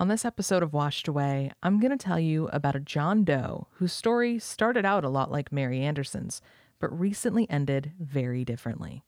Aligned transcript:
On 0.00 0.06
this 0.06 0.24
episode 0.24 0.62
of 0.62 0.72
Washed 0.72 1.08
Away, 1.08 1.50
I'm 1.60 1.80
going 1.80 1.90
to 1.90 1.96
tell 1.96 2.20
you 2.20 2.46
about 2.52 2.76
a 2.76 2.80
John 2.80 3.24
Doe 3.24 3.66
whose 3.72 3.92
story 3.92 4.38
started 4.38 4.84
out 4.84 5.04
a 5.04 5.08
lot 5.08 5.32
like 5.32 5.50
Mary 5.50 5.80
Anderson's, 5.80 6.40
but 6.78 6.96
recently 6.96 7.50
ended 7.50 7.90
very 7.98 8.44
differently. 8.44 9.02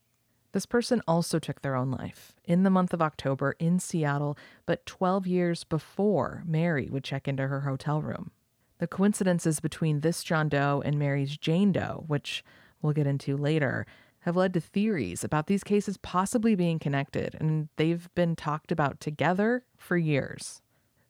This 0.51 0.67
person 0.67 1.01
also 1.07 1.39
took 1.39 1.63
their 1.63 1.77
own 1.77 1.93
life 1.93 2.33
in 2.43 2.65
the 2.65 2.71
month 2.71 2.93
of 2.93 3.01
October 3.01 3.55
in 3.61 3.79
Seattle, 3.79 4.37
but 4.67 4.85
12 4.85 5.29
years 5.29 5.63
before 5.63 6.43
Mary 6.45 6.89
would 6.91 7.05
check 7.05 7.29
into 7.29 7.47
her 7.47 7.61
hotel 7.61 8.03
room. 8.03 8.33
The 8.79 8.89
coincidences 8.89 9.61
between 9.61 10.01
this 10.01 10.25
John 10.25 10.49
Doe 10.49 10.83
and 10.85 10.99
Mary's 10.99 11.37
Jane 11.37 11.71
Doe, 11.71 12.03
which 12.09 12.43
we'll 12.83 12.95
get 12.95 13.07
into 13.07 13.37
later, 13.37 13.87
have 14.23 14.35
led 14.35 14.53
to 14.55 14.61
theories 14.61 15.23
about 15.23 15.47
these 15.47 15.63
cases 15.63 15.99
possibly 15.99 16.57
being 16.57 16.81
connected, 16.81 17.37
and 17.39 17.69
they've 17.77 18.13
been 18.17 18.35
talked 18.35 18.73
about 18.73 18.99
together 18.99 19.63
for 19.79 19.97
years. 19.97 20.63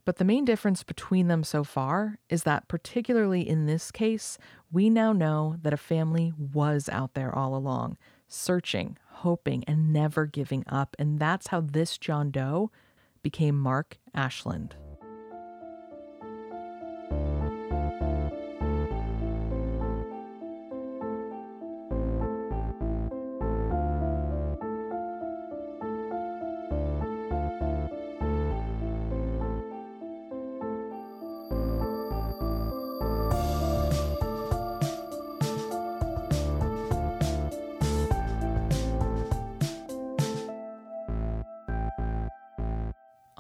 But 0.05 0.17
the 0.17 0.25
main 0.25 0.45
difference 0.45 0.83
between 0.83 1.29
them 1.29 1.45
so 1.45 1.63
far 1.63 2.19
is 2.29 2.43
that, 2.45 2.69
particularly 2.69 3.47
in 3.47 3.67
this 3.67 3.91
case, 3.91 4.39
we 4.73 4.91
now 4.91 5.13
know 5.13 5.57
that 5.63 5.73
a 5.73 5.79
family 5.79 6.33
was 6.37 6.89
out 6.89 7.15
there 7.15 7.35
all 7.35 7.55
along, 7.55 7.97
searching, 8.29 8.97
hoping, 9.09 9.63
and 9.65 9.93
never 9.93 10.27
giving 10.27 10.65
up. 10.67 10.97
And 10.99 11.19
that's 11.19 11.49
how 11.49 11.61
this 11.61 11.99
John 11.99 12.31
Doe 12.31 12.71
became 13.23 13.59
Mark 13.59 13.99
Ashland. 14.15 14.75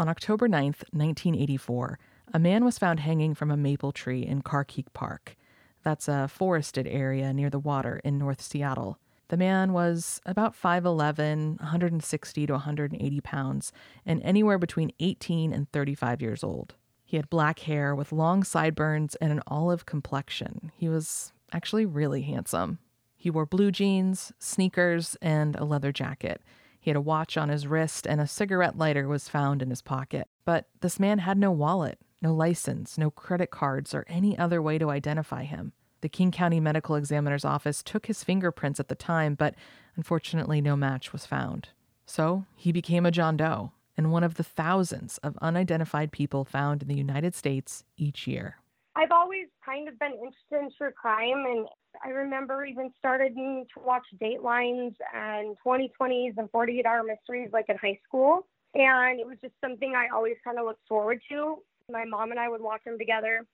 On 0.00 0.08
October 0.08 0.48
9th, 0.48 0.82
1984, 0.94 1.98
a 2.32 2.38
man 2.38 2.64
was 2.64 2.78
found 2.78 3.00
hanging 3.00 3.34
from 3.34 3.50
a 3.50 3.56
maple 3.58 3.92
tree 3.92 4.22
in 4.22 4.40
Carkeek 4.40 4.86
Park. 4.94 5.36
That's 5.84 6.08
a 6.08 6.26
forested 6.26 6.86
area 6.86 7.34
near 7.34 7.50
the 7.50 7.58
water 7.58 8.00
in 8.02 8.16
North 8.16 8.40
Seattle. 8.40 8.98
The 9.28 9.36
man 9.36 9.74
was 9.74 10.22
about 10.24 10.56
5'11, 10.58 11.60
160 11.60 12.46
to 12.46 12.52
180 12.54 13.20
pounds, 13.20 13.72
and 14.06 14.22
anywhere 14.22 14.56
between 14.56 14.90
18 15.00 15.52
and 15.52 15.70
35 15.70 16.22
years 16.22 16.42
old. 16.42 16.76
He 17.04 17.18
had 17.18 17.28
black 17.28 17.58
hair 17.58 17.94
with 17.94 18.10
long 18.10 18.42
sideburns 18.42 19.16
and 19.16 19.30
an 19.30 19.42
olive 19.48 19.84
complexion. 19.84 20.72
He 20.78 20.88
was 20.88 21.34
actually 21.52 21.84
really 21.84 22.22
handsome. 22.22 22.78
He 23.18 23.28
wore 23.28 23.44
blue 23.44 23.70
jeans, 23.70 24.32
sneakers, 24.38 25.18
and 25.20 25.56
a 25.56 25.64
leather 25.64 25.92
jacket. 25.92 26.40
He 26.80 26.90
had 26.90 26.96
a 26.96 27.00
watch 27.00 27.36
on 27.36 27.50
his 27.50 27.66
wrist, 27.66 28.06
and 28.06 28.20
a 28.20 28.26
cigarette 28.26 28.78
lighter 28.78 29.06
was 29.06 29.28
found 29.28 29.60
in 29.60 29.70
his 29.70 29.82
pocket. 29.82 30.28
But 30.44 30.66
this 30.80 30.98
man 30.98 31.18
had 31.18 31.36
no 31.36 31.52
wallet, 31.52 31.98
no 32.22 32.34
license, 32.34 32.96
no 32.96 33.10
credit 33.10 33.50
cards, 33.50 33.94
or 33.94 34.06
any 34.08 34.36
other 34.36 34.62
way 34.62 34.78
to 34.78 34.90
identify 34.90 35.44
him. 35.44 35.72
The 36.00 36.08
King 36.08 36.30
County 36.30 36.58
Medical 36.58 36.96
Examiner's 36.96 37.44
Office 37.44 37.82
took 37.82 38.06
his 38.06 38.24
fingerprints 38.24 38.80
at 38.80 38.88
the 38.88 38.94
time, 38.94 39.34
but 39.34 39.54
unfortunately, 39.96 40.62
no 40.62 40.74
match 40.74 41.12
was 41.12 41.26
found. 41.26 41.68
So 42.06 42.46
he 42.56 42.72
became 42.72 43.04
a 43.04 43.10
John 43.10 43.36
Doe 43.36 43.72
and 43.98 44.10
one 44.10 44.24
of 44.24 44.36
the 44.36 44.42
thousands 44.42 45.18
of 45.18 45.36
unidentified 45.42 46.10
people 46.10 46.46
found 46.46 46.80
in 46.80 46.88
the 46.88 46.96
United 46.96 47.34
States 47.34 47.84
each 47.98 48.26
year. 48.26 48.56
I've 48.96 49.12
always 49.12 49.48
kind 49.64 49.88
of 49.88 49.98
been 49.98 50.12
interested 50.12 50.62
in 50.62 50.70
true 50.76 50.90
crime, 50.90 51.44
and 51.46 51.68
I 52.04 52.10
remember 52.10 52.64
even 52.64 52.92
starting 52.98 53.66
to 53.74 53.82
watch 53.84 54.06
Datelines 54.20 54.94
and 55.14 55.56
2020s 55.64 56.34
and 56.36 56.50
48 56.50 56.86
Hour 56.86 57.02
Mysteries 57.02 57.50
like 57.52 57.66
in 57.68 57.76
high 57.76 57.98
school. 58.06 58.46
And 58.74 59.18
it 59.18 59.26
was 59.26 59.38
just 59.40 59.54
something 59.60 59.94
I 59.96 60.14
always 60.14 60.36
kind 60.44 60.58
of 60.58 60.66
looked 60.66 60.86
forward 60.88 61.20
to. 61.30 61.58
My 61.90 62.04
mom 62.04 62.30
and 62.30 62.38
I 62.38 62.48
would 62.48 62.60
watch 62.60 62.84
them 62.84 62.98
together. 62.98 63.44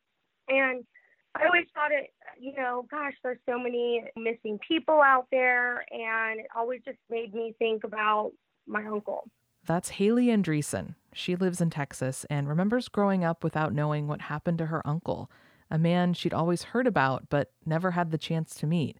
And 0.49 0.85
I 1.35 1.47
always 1.47 1.67
thought 1.75 1.91
it, 1.91 2.11
you 2.39 2.55
know, 2.55 2.87
gosh, 2.91 3.15
there's 3.23 3.39
so 3.47 3.59
many 3.59 4.05
missing 4.17 4.59
people 4.67 5.01
out 5.01 5.27
there. 5.31 5.85
And 5.91 6.41
it 6.41 6.47
always 6.55 6.81
just 6.85 6.99
made 7.11 7.35
me 7.35 7.55
think 7.59 7.85
about 7.85 8.33
my 8.67 8.85
uncle. 8.85 9.25
That's 9.67 9.91
Hayley 9.91 10.27
Andreasen. 10.27 10.95
She 11.13 11.35
lives 11.35 11.61
in 11.61 11.71
Texas 11.71 12.27
and 12.31 12.49
remembers 12.49 12.89
growing 12.89 13.25
up 13.25 13.43
without 13.43 13.73
knowing 13.73 14.07
what 14.07 14.23
happened 14.23 14.59
to 14.59 14.67
her 14.67 14.87
uncle 14.87 15.31
a 15.71 15.79
man 15.79 16.15
she'd 16.15 16.35
always 16.35 16.65
heard 16.65 16.87
about 16.87 17.29
but 17.29 17.51
never 17.65 17.93
had 17.93 18.11
the 18.11 18.19
chance 18.19 18.55
to 18.55 18.67
meet 18.67 18.97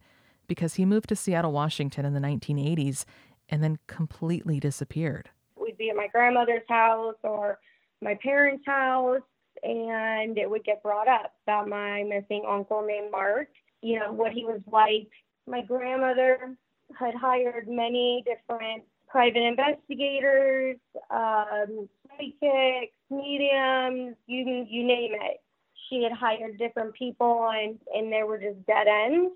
because 0.47 0.75
he 0.75 0.85
moved 0.85 1.09
to 1.09 1.15
Seattle, 1.15 1.51
Washington 1.51 2.05
in 2.05 2.13
the 2.13 2.19
1980s 2.19 3.05
and 3.49 3.63
then 3.63 3.77
completely 3.87 4.59
disappeared. 4.59 5.29
We'd 5.59 5.77
be 5.77 5.89
at 5.89 5.95
my 5.95 6.07
grandmother's 6.07 6.67
house 6.67 7.15
or 7.23 7.59
my 8.01 8.17
parents' 8.21 8.63
house, 8.65 9.21
and 9.63 10.37
it 10.37 10.49
would 10.49 10.63
get 10.63 10.83
brought 10.83 11.07
up 11.07 11.33
about 11.45 11.67
my 11.67 12.03
missing 12.03 12.43
uncle 12.47 12.85
named 12.85 13.11
Mark, 13.11 13.49
you 13.81 13.99
know, 13.99 14.11
what 14.11 14.31
he 14.31 14.45
was 14.45 14.61
like. 14.71 15.09
My 15.47 15.61
grandmother 15.61 16.55
had 16.97 17.15
hired 17.15 17.67
many 17.67 18.23
different 18.25 18.83
private 19.07 19.41
investigators, 19.41 20.77
um, 21.09 21.87
psychics, 22.09 22.93
mediums, 23.09 24.15
you, 24.27 24.65
you 24.69 24.85
name 24.85 25.13
it 25.13 25.41
she 25.89 26.03
had 26.03 26.11
hired 26.11 26.57
different 26.57 26.93
people 26.93 27.49
and, 27.53 27.79
and 27.93 28.11
there 28.11 28.25
were 28.25 28.37
just 28.37 28.65
dead 28.65 28.87
ends. 28.87 29.33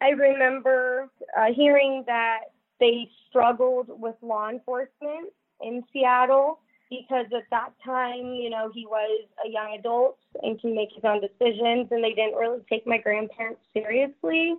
I 0.00 0.10
remember 0.10 1.10
uh, 1.38 1.52
hearing 1.54 2.04
that 2.06 2.40
they 2.80 3.08
struggled 3.28 3.86
with 3.88 4.16
law 4.20 4.48
enforcement 4.48 5.30
in 5.60 5.84
Seattle 5.92 6.58
because 6.90 7.26
at 7.34 7.44
that 7.50 7.70
time, 7.84 8.34
you 8.34 8.50
know, 8.50 8.70
he 8.74 8.84
was 8.84 9.26
a 9.46 9.48
young 9.48 9.76
adult 9.78 10.18
and 10.42 10.60
can 10.60 10.74
make 10.74 10.90
his 10.94 11.04
own 11.04 11.20
decisions, 11.20 11.88
and 11.90 12.04
they 12.04 12.12
didn't 12.12 12.34
really 12.34 12.60
take 12.68 12.86
my 12.86 12.98
grandparents 12.98 13.60
seriously. 13.72 14.54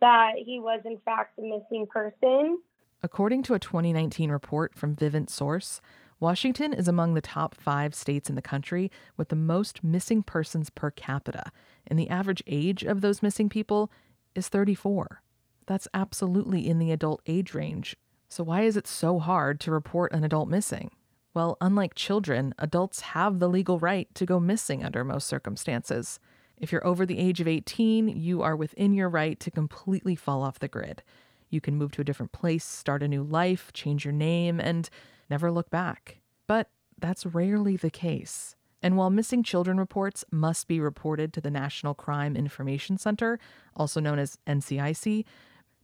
That 0.00 0.32
he 0.36 0.60
was, 0.60 0.80
in 0.84 0.98
fact, 1.04 1.38
a 1.38 1.42
missing 1.42 1.86
person. 1.86 2.58
According 3.02 3.44
to 3.44 3.54
a 3.54 3.58
2019 3.58 4.30
report 4.30 4.74
from 4.74 4.94
Vivint 4.94 5.30
Source, 5.30 5.80
Washington 6.20 6.72
is 6.72 6.88
among 6.88 7.14
the 7.14 7.20
top 7.20 7.54
five 7.54 7.94
states 7.94 8.28
in 8.28 8.34
the 8.34 8.42
country 8.42 8.90
with 9.16 9.28
the 9.28 9.36
most 9.36 9.84
missing 9.84 10.22
persons 10.22 10.68
per 10.68 10.90
capita, 10.90 11.52
and 11.86 11.98
the 11.98 12.08
average 12.08 12.42
age 12.46 12.82
of 12.82 13.00
those 13.00 13.22
missing 13.22 13.48
people 13.48 13.90
is 14.34 14.48
34. 14.48 15.22
That's 15.66 15.86
absolutely 15.94 16.68
in 16.68 16.80
the 16.80 16.90
adult 16.90 17.22
age 17.26 17.54
range. 17.54 17.96
So, 18.28 18.42
why 18.42 18.62
is 18.62 18.76
it 18.76 18.86
so 18.86 19.20
hard 19.20 19.60
to 19.60 19.70
report 19.70 20.12
an 20.12 20.24
adult 20.24 20.48
missing? 20.48 20.90
Well, 21.34 21.56
unlike 21.60 21.94
children, 21.94 22.52
adults 22.58 23.00
have 23.00 23.38
the 23.38 23.48
legal 23.48 23.78
right 23.78 24.12
to 24.16 24.26
go 24.26 24.40
missing 24.40 24.84
under 24.84 25.04
most 25.04 25.28
circumstances. 25.28 26.18
If 26.56 26.72
you're 26.72 26.86
over 26.86 27.06
the 27.06 27.18
age 27.18 27.40
of 27.40 27.46
18, 27.46 28.08
you 28.08 28.42
are 28.42 28.56
within 28.56 28.92
your 28.92 29.08
right 29.08 29.38
to 29.38 29.50
completely 29.50 30.16
fall 30.16 30.42
off 30.42 30.58
the 30.58 30.66
grid. 30.66 31.02
You 31.48 31.60
can 31.60 31.76
move 31.76 31.92
to 31.92 32.00
a 32.00 32.04
different 32.04 32.32
place, 32.32 32.64
start 32.64 33.02
a 33.02 33.08
new 33.08 33.22
life, 33.22 33.72
change 33.72 34.04
your 34.04 34.12
name, 34.12 34.58
and 34.58 34.90
never 35.30 35.50
look 35.50 35.70
back. 35.70 36.20
But 36.46 36.70
that's 36.98 37.26
rarely 37.26 37.76
the 37.76 37.90
case. 37.90 38.56
And 38.82 38.96
while 38.96 39.10
missing 39.10 39.42
children 39.42 39.78
reports 39.78 40.24
must 40.30 40.68
be 40.68 40.80
reported 40.80 41.32
to 41.32 41.40
the 41.40 41.50
National 41.50 41.94
Crime 41.94 42.36
Information 42.36 42.96
Center, 42.96 43.38
also 43.74 44.00
known 44.00 44.18
as 44.18 44.38
NCIC, 44.46 45.24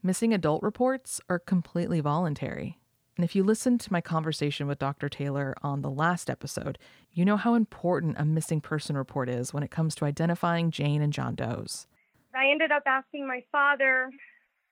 missing 0.02 0.32
adult 0.32 0.62
reports 0.62 1.20
are 1.28 1.38
completely 1.38 2.00
voluntary. 2.00 2.78
And 3.16 3.24
if 3.24 3.36
you 3.36 3.44
listened 3.44 3.80
to 3.80 3.92
my 3.92 4.00
conversation 4.00 4.66
with 4.66 4.78
Dr. 4.78 5.08
Taylor 5.08 5.54
on 5.62 5.82
the 5.82 5.90
last 5.90 6.28
episode, 6.28 6.78
you 7.12 7.24
know 7.24 7.36
how 7.36 7.54
important 7.54 8.16
a 8.18 8.24
missing 8.24 8.60
person 8.60 8.96
report 8.96 9.28
is 9.28 9.54
when 9.54 9.62
it 9.62 9.70
comes 9.70 9.94
to 9.96 10.04
identifying 10.04 10.70
Jane 10.70 11.00
and 11.00 11.12
John 11.12 11.36
Doe's. 11.36 11.86
I 12.34 12.50
ended 12.50 12.72
up 12.72 12.82
asking 12.86 13.26
my 13.28 13.44
father 13.52 14.10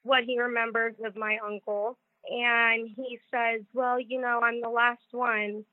what 0.02 0.24
he 0.24 0.40
remembers 0.40 0.94
of 1.04 1.14
my 1.14 1.38
uncle. 1.46 1.96
And 2.28 2.88
he 2.94 3.18
says, 3.30 3.62
Well, 3.72 4.00
you 4.00 4.20
know, 4.20 4.40
I'm 4.42 4.60
the 4.60 4.68
last 4.68 5.02
one 5.10 5.64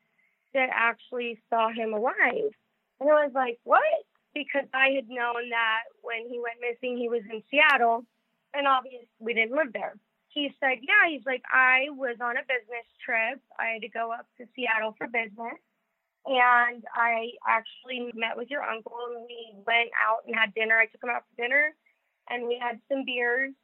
that 0.54 0.68
actually 0.72 1.38
saw 1.48 1.70
him 1.70 1.94
alive. 1.94 2.52
And 3.00 3.10
I 3.10 3.24
was 3.24 3.32
like, 3.34 3.58
What? 3.64 3.82
Because 4.34 4.68
I 4.74 4.90
had 4.94 5.08
known 5.08 5.50
that 5.50 5.90
when 6.02 6.28
he 6.28 6.40
went 6.40 6.60
missing, 6.60 6.96
he 6.98 7.08
was 7.08 7.22
in 7.30 7.42
Seattle. 7.50 8.04
And 8.54 8.66
obviously, 8.66 9.08
we 9.18 9.34
didn't 9.34 9.56
live 9.56 9.72
there. 9.72 9.94
He 10.28 10.50
said, 10.60 10.78
Yeah, 10.82 11.08
he's 11.08 11.26
like, 11.26 11.42
I 11.50 11.90
was 11.90 12.16
on 12.20 12.36
a 12.36 12.46
business 12.46 12.86
trip. 13.04 13.40
I 13.58 13.74
had 13.74 13.82
to 13.82 13.88
go 13.88 14.12
up 14.12 14.26
to 14.38 14.46
Seattle 14.54 14.94
for 14.98 15.06
business. 15.06 15.58
And 16.26 16.84
I 16.94 17.30
actually 17.48 18.12
met 18.14 18.36
with 18.36 18.50
your 18.50 18.62
uncle 18.62 18.92
and 19.08 19.24
we 19.24 19.54
went 19.66 19.88
out 19.96 20.26
and 20.26 20.36
had 20.36 20.52
dinner. 20.54 20.76
I 20.76 20.86
took 20.86 21.02
him 21.02 21.10
out 21.10 21.24
for 21.30 21.42
dinner 21.42 21.74
and 22.28 22.46
we 22.46 22.58
had 22.60 22.78
some 22.88 23.04
beers 23.06 23.54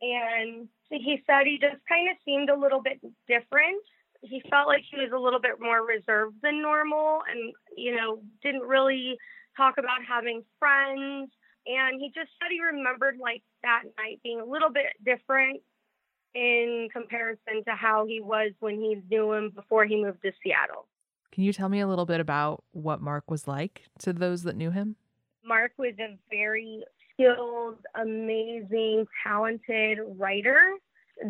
and 0.00 0.68
he 0.90 1.22
said 1.26 1.46
he 1.46 1.58
just 1.58 1.76
kind 1.88 2.08
of 2.10 2.16
seemed 2.24 2.50
a 2.50 2.56
little 2.56 2.82
bit 2.82 3.00
different. 3.26 3.82
He 4.22 4.42
felt 4.50 4.66
like 4.66 4.82
he 4.90 4.98
was 5.00 5.10
a 5.14 5.18
little 5.18 5.40
bit 5.40 5.60
more 5.60 5.84
reserved 5.84 6.36
than 6.42 6.62
normal, 6.62 7.20
and 7.30 7.52
you 7.76 7.94
know, 7.94 8.20
didn't 8.42 8.62
really 8.62 9.16
talk 9.56 9.78
about 9.78 10.04
having 10.08 10.44
friends. 10.58 11.30
And 11.66 12.00
he 12.00 12.08
just 12.08 12.30
said 12.38 12.48
he 12.50 12.60
remembered 12.62 13.18
like 13.20 13.42
that 13.62 13.82
night 13.98 14.20
being 14.22 14.40
a 14.40 14.44
little 14.44 14.70
bit 14.70 14.86
different 15.04 15.60
in 16.34 16.88
comparison 16.92 17.64
to 17.66 17.72
how 17.72 18.06
he 18.06 18.20
was 18.20 18.52
when 18.60 18.76
he 18.76 19.00
knew 19.10 19.32
him 19.32 19.50
before 19.50 19.84
he 19.84 20.02
moved 20.02 20.22
to 20.22 20.32
Seattle. 20.42 20.86
Can 21.32 21.44
you 21.44 21.52
tell 21.52 21.68
me 21.68 21.80
a 21.80 21.86
little 21.86 22.06
bit 22.06 22.20
about 22.20 22.64
what 22.72 23.00
Mark 23.00 23.30
was 23.30 23.46
like 23.46 23.82
to 24.00 24.12
those 24.12 24.42
that 24.44 24.56
knew 24.56 24.70
him? 24.70 24.96
Mark 25.44 25.72
was 25.78 25.94
a 25.98 26.18
very 26.30 26.84
skilled, 27.18 27.78
amazing, 27.94 29.06
talented 29.24 29.98
writer. 30.16 30.74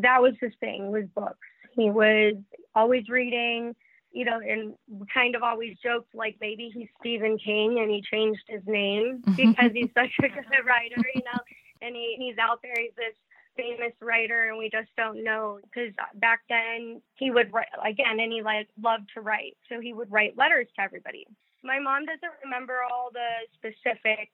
That 0.03 0.21
was 0.21 0.35
his 0.41 0.53
thing, 0.61 0.91
was 0.91 1.05
books. 1.15 1.39
He 1.73 1.91
was 1.91 2.35
always 2.75 3.09
reading, 3.09 3.75
you 4.13 4.25
know, 4.25 4.41
and 4.41 4.75
kind 5.13 5.35
of 5.35 5.43
always 5.43 5.77
joked 5.83 6.15
like 6.15 6.37
maybe 6.41 6.71
he's 6.75 6.89
Stephen 7.01 7.39
King 7.39 7.79
and 7.81 7.91
he 7.91 8.03
changed 8.03 8.43
his 8.49 8.63
name 8.67 9.23
because 9.37 9.71
he's 9.73 9.91
such 9.95 10.13
a 10.19 10.29
good 10.29 10.67
writer, 10.67 10.97
you 11.15 11.23
know, 11.25 11.41
and 11.81 11.95
he, 11.95 12.17
he's 12.19 12.39
out 12.39 12.61
there, 12.63 12.75
he's 12.77 12.95
this 12.97 13.15
famous 13.57 13.93
writer 14.01 14.49
and 14.49 14.57
we 14.57 14.71
just 14.71 14.89
don't 14.97 15.25
know 15.25 15.59
because 15.65 15.93
back 16.15 16.41
then 16.49 17.03
he 17.17 17.33
would 17.33 17.53
write 17.53 17.67
again 17.85 18.21
and 18.21 18.33
he 18.33 18.41
like 18.41 18.69
loved 18.81 19.11
to 19.13 19.21
write 19.21 19.57
so 19.69 19.81
he 19.81 19.93
would 19.93 20.09
write 20.13 20.39
letters 20.39 20.69
to 20.77 20.81
everybody 20.81 21.27
my 21.65 21.81
mom 21.81 22.07
doesn't 22.07 22.39
remember 22.45 22.79
all 22.89 23.11
the 23.13 23.29
specifics 23.59 24.31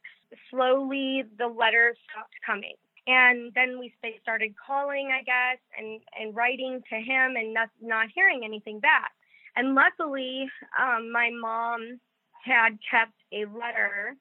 slowly 0.50 1.24
the 1.38 1.46
letters 1.46 1.96
stopped 2.10 2.34
coming 2.44 2.74
and 3.06 3.52
then 3.54 3.78
we 3.78 3.92
started 4.22 4.54
calling 4.56 5.10
i 5.12 5.22
guess 5.22 5.58
and 5.78 6.00
and 6.20 6.34
writing 6.34 6.82
to 6.88 6.96
him 6.96 7.36
and 7.36 7.52
not, 7.52 7.68
not 7.80 8.08
hearing 8.14 8.42
anything 8.44 8.80
back 8.80 9.12
and 9.56 9.74
luckily 9.74 10.48
um, 10.80 11.12
my 11.12 11.30
mom 11.30 12.00
had 12.44 12.78
kept 12.90 13.14
a 13.32 13.46
letter 13.46 14.16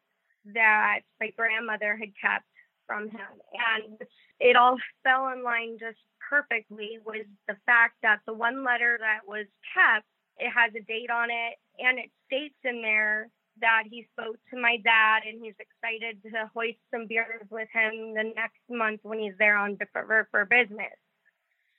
that 0.54 1.00
my 1.19 1.30
grandmother 1.36 1.98
had 1.98 2.10
kept 2.19 2.45
from 2.88 3.10
him. 3.10 3.31
And 3.54 3.98
it 4.39 4.56
all 4.56 4.77
fell 5.04 5.30
in 5.30 5.44
line 5.44 5.77
just 5.80 6.00
perfectly 6.30 7.00
was 7.06 7.25
the 7.48 7.56
fact 7.65 7.95
that 8.01 8.19
the 8.25 8.33
one 8.33 8.63
letter 8.63 8.98
that 9.00 9.27
was 9.27 9.45
kept, 9.74 10.06
it 10.38 10.50
has 10.50 10.74
a 10.75 10.83
date 10.83 11.10
on 11.12 11.30
it 11.30 11.56
and 11.80 12.00
it 12.00 12.10
states 12.27 12.56
in 12.63 12.81
there 12.81 13.30
that 13.61 13.83
he 13.89 14.07
spoke 14.11 14.38
to 14.51 14.59
my 14.59 14.77
dad 14.83 15.21
and 15.27 15.44
he's 15.44 15.55
excited 15.59 16.21
to 16.23 16.50
hoist 16.53 16.79
some 16.91 17.07
beers 17.07 17.45
with 17.50 17.67
him 17.73 18.13
the 18.13 18.31
next 18.35 18.61
month 18.69 19.01
when 19.03 19.19
he's 19.19 19.38
there 19.38 19.57
on 19.57 19.77
for, 19.91 20.27
for 20.31 20.45
business. 20.45 20.97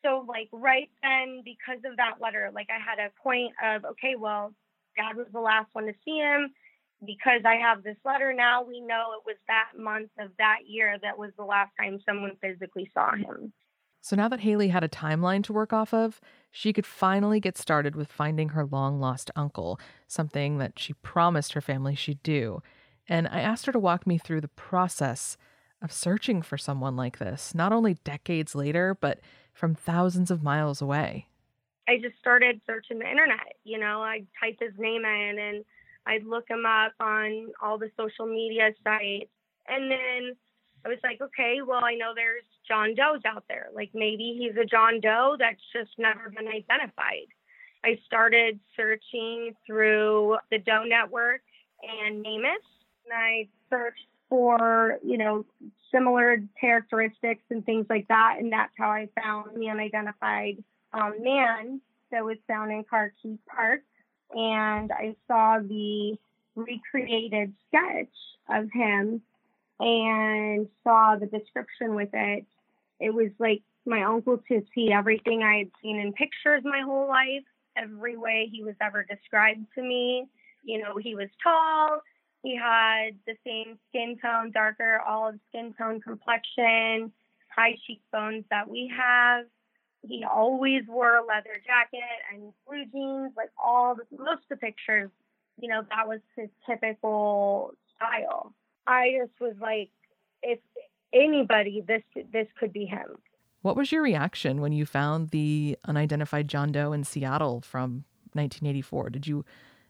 So 0.04 0.24
like 0.28 0.48
right 0.52 0.90
then, 1.02 1.42
because 1.44 1.80
of 1.84 1.96
that 1.96 2.20
letter, 2.20 2.50
like 2.54 2.68
I 2.70 2.78
had 2.78 2.98
a 2.98 3.10
point 3.22 3.52
of, 3.64 3.84
okay, 3.92 4.14
well, 4.18 4.54
dad 4.96 5.16
was 5.16 5.26
the 5.32 5.40
last 5.40 5.68
one 5.72 5.86
to 5.86 5.94
see 6.04 6.18
him 6.18 6.52
because 7.04 7.42
I 7.44 7.56
have 7.56 7.82
this 7.82 7.96
letter 8.04 8.32
now, 8.32 8.62
we 8.62 8.80
know 8.80 9.12
it 9.18 9.26
was 9.26 9.36
that 9.48 9.78
month 9.78 10.10
of 10.18 10.30
that 10.38 10.60
year 10.66 10.96
that 11.02 11.18
was 11.18 11.30
the 11.36 11.44
last 11.44 11.72
time 11.78 11.98
someone 12.06 12.36
physically 12.40 12.90
saw 12.94 13.14
him. 13.14 13.52
So 14.04 14.16
now 14.16 14.28
that 14.28 14.40
Hayley 14.40 14.68
had 14.68 14.84
a 14.84 14.88
timeline 14.88 15.42
to 15.44 15.54
work 15.54 15.72
off 15.72 15.94
of, 15.94 16.20
she 16.50 16.74
could 16.74 16.84
finally 16.84 17.40
get 17.40 17.56
started 17.56 17.96
with 17.96 18.12
finding 18.12 18.50
her 18.50 18.66
long 18.66 19.00
lost 19.00 19.30
uncle, 19.34 19.80
something 20.06 20.58
that 20.58 20.78
she 20.78 20.92
promised 20.92 21.54
her 21.54 21.62
family 21.62 21.94
she'd 21.94 22.22
do. 22.22 22.60
And 23.08 23.26
I 23.26 23.40
asked 23.40 23.64
her 23.64 23.72
to 23.72 23.78
walk 23.78 24.06
me 24.06 24.18
through 24.18 24.42
the 24.42 24.48
process 24.48 25.38
of 25.80 25.90
searching 25.90 26.42
for 26.42 26.58
someone 26.58 26.96
like 26.96 27.18
this, 27.18 27.54
not 27.54 27.72
only 27.72 27.94
decades 28.04 28.54
later, 28.54 28.94
but 28.94 29.20
from 29.54 29.74
thousands 29.74 30.30
of 30.30 30.42
miles 30.42 30.82
away. 30.82 31.26
I 31.88 31.96
just 31.96 32.18
started 32.18 32.60
searching 32.66 32.98
the 32.98 33.10
internet. 33.10 33.56
You 33.64 33.78
know, 33.78 34.02
I 34.02 34.24
typed 34.38 34.62
his 34.62 34.78
name 34.78 35.06
in 35.06 35.38
and 35.38 35.64
I'd 36.04 36.24
look 36.24 36.44
him 36.50 36.66
up 36.66 36.92
on 37.00 37.52
all 37.62 37.78
the 37.78 37.90
social 37.96 38.26
media 38.26 38.74
sites. 38.84 39.30
And 39.66 39.90
then 39.90 40.36
I 40.84 40.90
was 40.90 40.98
like, 41.02 41.22
okay, 41.22 41.60
well, 41.66 41.82
I 41.82 41.94
know 41.94 42.12
there's 42.14 42.44
John 42.66 42.94
Doe's 42.94 43.22
out 43.26 43.44
there. 43.48 43.68
Like 43.74 43.90
maybe 43.94 44.36
he's 44.38 44.56
a 44.60 44.64
John 44.64 45.00
Doe 45.00 45.36
that's 45.38 45.60
just 45.72 45.90
never 45.98 46.30
been 46.30 46.48
identified. 46.48 47.28
I 47.84 47.98
started 48.06 48.60
searching 48.76 49.54
through 49.66 50.38
the 50.50 50.58
Doe 50.58 50.84
Network 50.84 51.42
and 51.82 52.24
NamUs. 52.24 52.64
And 53.04 53.12
I 53.12 53.48
searched 53.68 54.06
for, 54.30 54.98
you 55.04 55.18
know, 55.18 55.44
similar 55.92 56.42
characteristics 56.58 57.42
and 57.50 57.64
things 57.64 57.86
like 57.90 58.08
that. 58.08 58.36
And 58.38 58.52
that's 58.52 58.72
how 58.78 58.90
I 58.90 59.08
found 59.22 59.50
the 59.56 59.68
unidentified 59.68 60.64
um, 60.94 61.14
man 61.20 61.80
that 62.10 62.24
was 62.24 62.38
found 62.48 62.72
in 62.72 62.84
Carkeek 62.84 63.38
Park 63.46 63.82
and 64.34 64.90
I 64.92 65.14
saw 65.28 65.58
the 65.60 66.16
recreated 66.54 67.52
sketch 67.68 68.08
of 68.48 68.70
him 68.72 69.22
and 69.80 70.68
saw 70.82 71.16
the 71.16 71.26
description 71.26 71.94
with 71.94 72.10
it. 72.12 72.46
It 73.00 73.12
was 73.12 73.30
like 73.38 73.62
my 73.86 74.02
uncle 74.02 74.38
to 74.48 74.62
see 74.74 74.92
everything 74.92 75.42
I 75.42 75.58
had 75.58 75.70
seen 75.82 75.98
in 75.98 76.12
pictures 76.12 76.62
my 76.64 76.80
whole 76.80 77.08
life, 77.08 77.44
every 77.76 78.16
way 78.16 78.48
he 78.50 78.62
was 78.62 78.74
ever 78.80 79.04
described 79.04 79.66
to 79.74 79.82
me. 79.82 80.26
You 80.62 80.82
know, 80.82 80.96
he 80.96 81.14
was 81.14 81.28
tall, 81.42 82.00
he 82.42 82.56
had 82.56 83.16
the 83.26 83.34
same 83.44 83.78
skin 83.88 84.16
tone, 84.22 84.50
darker 84.52 85.00
olive 85.06 85.38
skin 85.48 85.74
tone 85.76 86.00
complexion, 86.00 87.12
high 87.54 87.76
cheekbones 87.86 88.44
that 88.50 88.68
we 88.68 88.92
have 88.96 89.46
he 90.08 90.24
always 90.24 90.82
wore 90.86 91.16
a 91.16 91.24
leather 91.24 91.60
jacket 91.66 92.02
and 92.32 92.52
blue 92.66 92.84
jeans, 92.92 93.32
like 93.36 93.50
all 93.62 93.94
the 93.94 94.04
most 94.16 94.42
of 94.42 94.48
the 94.50 94.56
pictures, 94.56 95.10
you 95.58 95.68
know, 95.68 95.82
that 95.90 96.06
was 96.06 96.20
his 96.36 96.48
typical 96.68 97.72
style. 97.96 98.54
I 98.86 99.16
just 99.20 99.40
was 99.40 99.54
like, 99.60 99.90
if 100.42 100.58
anybody, 101.14 101.82
this 101.86 102.02
this 102.32 102.46
could 102.58 102.72
be 102.72 102.86
him. 102.86 103.18
What 103.62 103.76
was 103.76 103.90
your 103.90 104.02
reaction 104.02 104.60
when 104.60 104.72
you 104.72 104.84
found 104.84 105.30
the 105.30 105.78
unidentified 105.86 106.48
John 106.48 106.70
Doe 106.70 106.92
in 106.92 107.02
Seattle 107.04 107.62
from 107.62 108.04
1984? 108.34 109.08
Did 109.10 109.26
you 109.26 109.44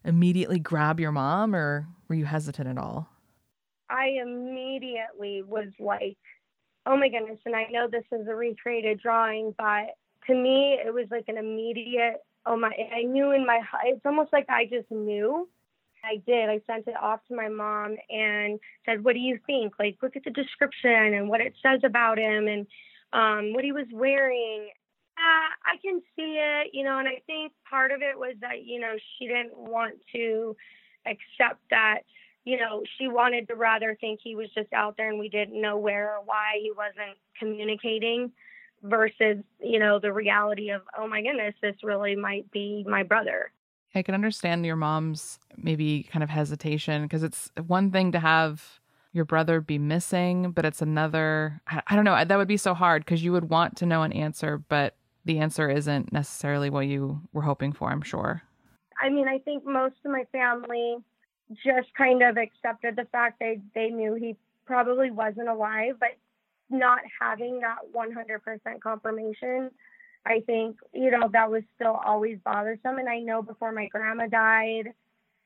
immediately 0.04 0.60
grab 0.60 1.00
your 1.00 1.10
mom 1.10 1.56
or 1.56 1.88
were 2.06 2.14
you 2.14 2.24
hesitant 2.26 2.68
at 2.68 2.78
all? 2.78 3.08
I 3.90 4.18
immediately 4.22 5.42
was 5.42 5.68
like, 5.80 6.18
oh 6.86 6.96
my 6.96 7.08
goodness. 7.08 7.40
And 7.46 7.56
I 7.56 7.64
know 7.70 7.88
this 7.90 8.04
is 8.12 8.28
a 8.28 8.34
recreated 8.34 9.00
drawing, 9.00 9.54
but 9.58 9.96
to 10.26 10.34
me, 10.34 10.78
it 10.84 10.92
was 10.92 11.06
like 11.10 11.24
an 11.28 11.38
immediate, 11.38 12.22
oh 12.46 12.56
my, 12.56 12.70
I 12.94 13.02
knew 13.02 13.32
in 13.32 13.44
my, 13.46 13.60
it's 13.86 14.06
almost 14.06 14.32
like 14.32 14.46
I 14.48 14.66
just 14.66 14.90
knew. 14.90 15.48
I 16.04 16.22
did. 16.26 16.48
I 16.48 16.60
sent 16.66 16.86
it 16.86 16.96
off 17.00 17.20
to 17.28 17.36
my 17.36 17.48
mom 17.48 17.96
and 18.10 18.60
said, 18.84 19.02
what 19.04 19.14
do 19.14 19.20
you 19.20 19.38
think? 19.46 19.74
Like, 19.78 19.96
look 20.02 20.16
at 20.16 20.24
the 20.24 20.30
description 20.30 21.14
and 21.14 21.28
what 21.28 21.40
it 21.40 21.54
says 21.62 21.80
about 21.84 22.18
him 22.18 22.46
and 22.46 22.66
um, 23.12 23.54
what 23.54 23.64
he 23.64 23.72
was 23.72 23.86
wearing. 23.92 24.68
Uh, 25.16 25.48
I 25.64 25.76
can 25.80 26.00
see 26.16 26.38
it, 26.40 26.70
you 26.72 26.84
know, 26.84 26.98
and 26.98 27.08
I 27.08 27.22
think 27.26 27.52
part 27.68 27.92
of 27.92 28.02
it 28.02 28.18
was 28.18 28.34
that, 28.40 28.64
you 28.64 28.80
know, 28.80 28.94
she 29.18 29.28
didn't 29.28 29.56
want 29.56 29.94
to 30.12 30.56
accept 31.06 31.60
that, 31.70 32.00
you 32.44 32.58
know, 32.58 32.82
she 32.98 33.08
wanted 33.08 33.48
to 33.48 33.54
rather 33.54 33.96
think 34.00 34.20
he 34.22 34.34
was 34.34 34.48
just 34.54 34.72
out 34.72 34.96
there 34.96 35.08
and 35.08 35.18
we 35.18 35.28
didn't 35.28 35.60
know 35.60 35.76
where 35.76 36.16
or 36.16 36.24
why 36.24 36.58
he 36.60 36.72
wasn't 36.76 37.16
communicating 37.38 38.32
versus, 38.82 39.38
you 39.60 39.78
know, 39.78 39.98
the 39.98 40.12
reality 40.12 40.70
of, 40.70 40.82
oh 40.98 41.06
my 41.08 41.22
goodness, 41.22 41.54
this 41.62 41.76
really 41.82 42.16
might 42.16 42.50
be 42.50 42.84
my 42.86 43.02
brother. 43.02 43.50
I 43.94 44.02
can 44.02 44.14
understand 44.14 44.66
your 44.66 44.76
mom's 44.76 45.38
maybe 45.56 46.08
kind 46.10 46.22
of 46.22 46.30
hesitation 46.30 47.02
because 47.02 47.22
it's 47.22 47.50
one 47.66 47.90
thing 47.90 48.12
to 48.12 48.20
have 48.20 48.80
your 49.12 49.24
brother 49.24 49.60
be 49.60 49.78
missing, 49.78 50.50
but 50.50 50.64
it's 50.64 50.82
another, 50.82 51.60
I, 51.68 51.82
I 51.86 51.96
don't 51.96 52.04
know, 52.04 52.24
that 52.24 52.36
would 52.36 52.48
be 52.48 52.56
so 52.56 52.74
hard 52.74 53.04
because 53.04 53.22
you 53.22 53.32
would 53.32 53.48
want 53.48 53.76
to 53.76 53.86
know 53.86 54.02
an 54.02 54.12
answer, 54.12 54.58
but 54.68 54.96
the 55.24 55.38
answer 55.38 55.70
isn't 55.70 56.12
necessarily 56.12 56.68
what 56.68 56.86
you 56.86 57.20
were 57.32 57.42
hoping 57.42 57.72
for, 57.72 57.90
I'm 57.90 58.02
sure. 58.02 58.42
I 59.00 59.08
mean, 59.08 59.28
I 59.28 59.38
think 59.38 59.64
most 59.64 59.94
of 60.04 60.10
my 60.10 60.24
family 60.32 60.96
just 61.64 61.94
kind 61.96 62.22
of 62.22 62.36
accepted 62.36 62.96
the 62.96 63.06
fact 63.12 63.38
they 63.38 63.60
they 63.74 63.88
knew 63.88 64.14
he 64.14 64.36
probably 64.66 65.10
wasn't 65.10 65.48
alive, 65.48 65.94
but 66.00 66.16
not 66.70 67.00
having 67.20 67.60
that 67.60 67.78
100% 67.94 68.80
confirmation, 68.80 69.70
I 70.26 70.40
think, 70.46 70.78
you 70.92 71.10
know, 71.10 71.28
that 71.32 71.50
was 71.50 71.62
still 71.74 72.00
always 72.04 72.38
bothersome. 72.44 72.98
And 72.98 73.08
I 73.08 73.18
know 73.18 73.42
before 73.42 73.72
my 73.72 73.86
grandma 73.88 74.26
died, 74.26 74.92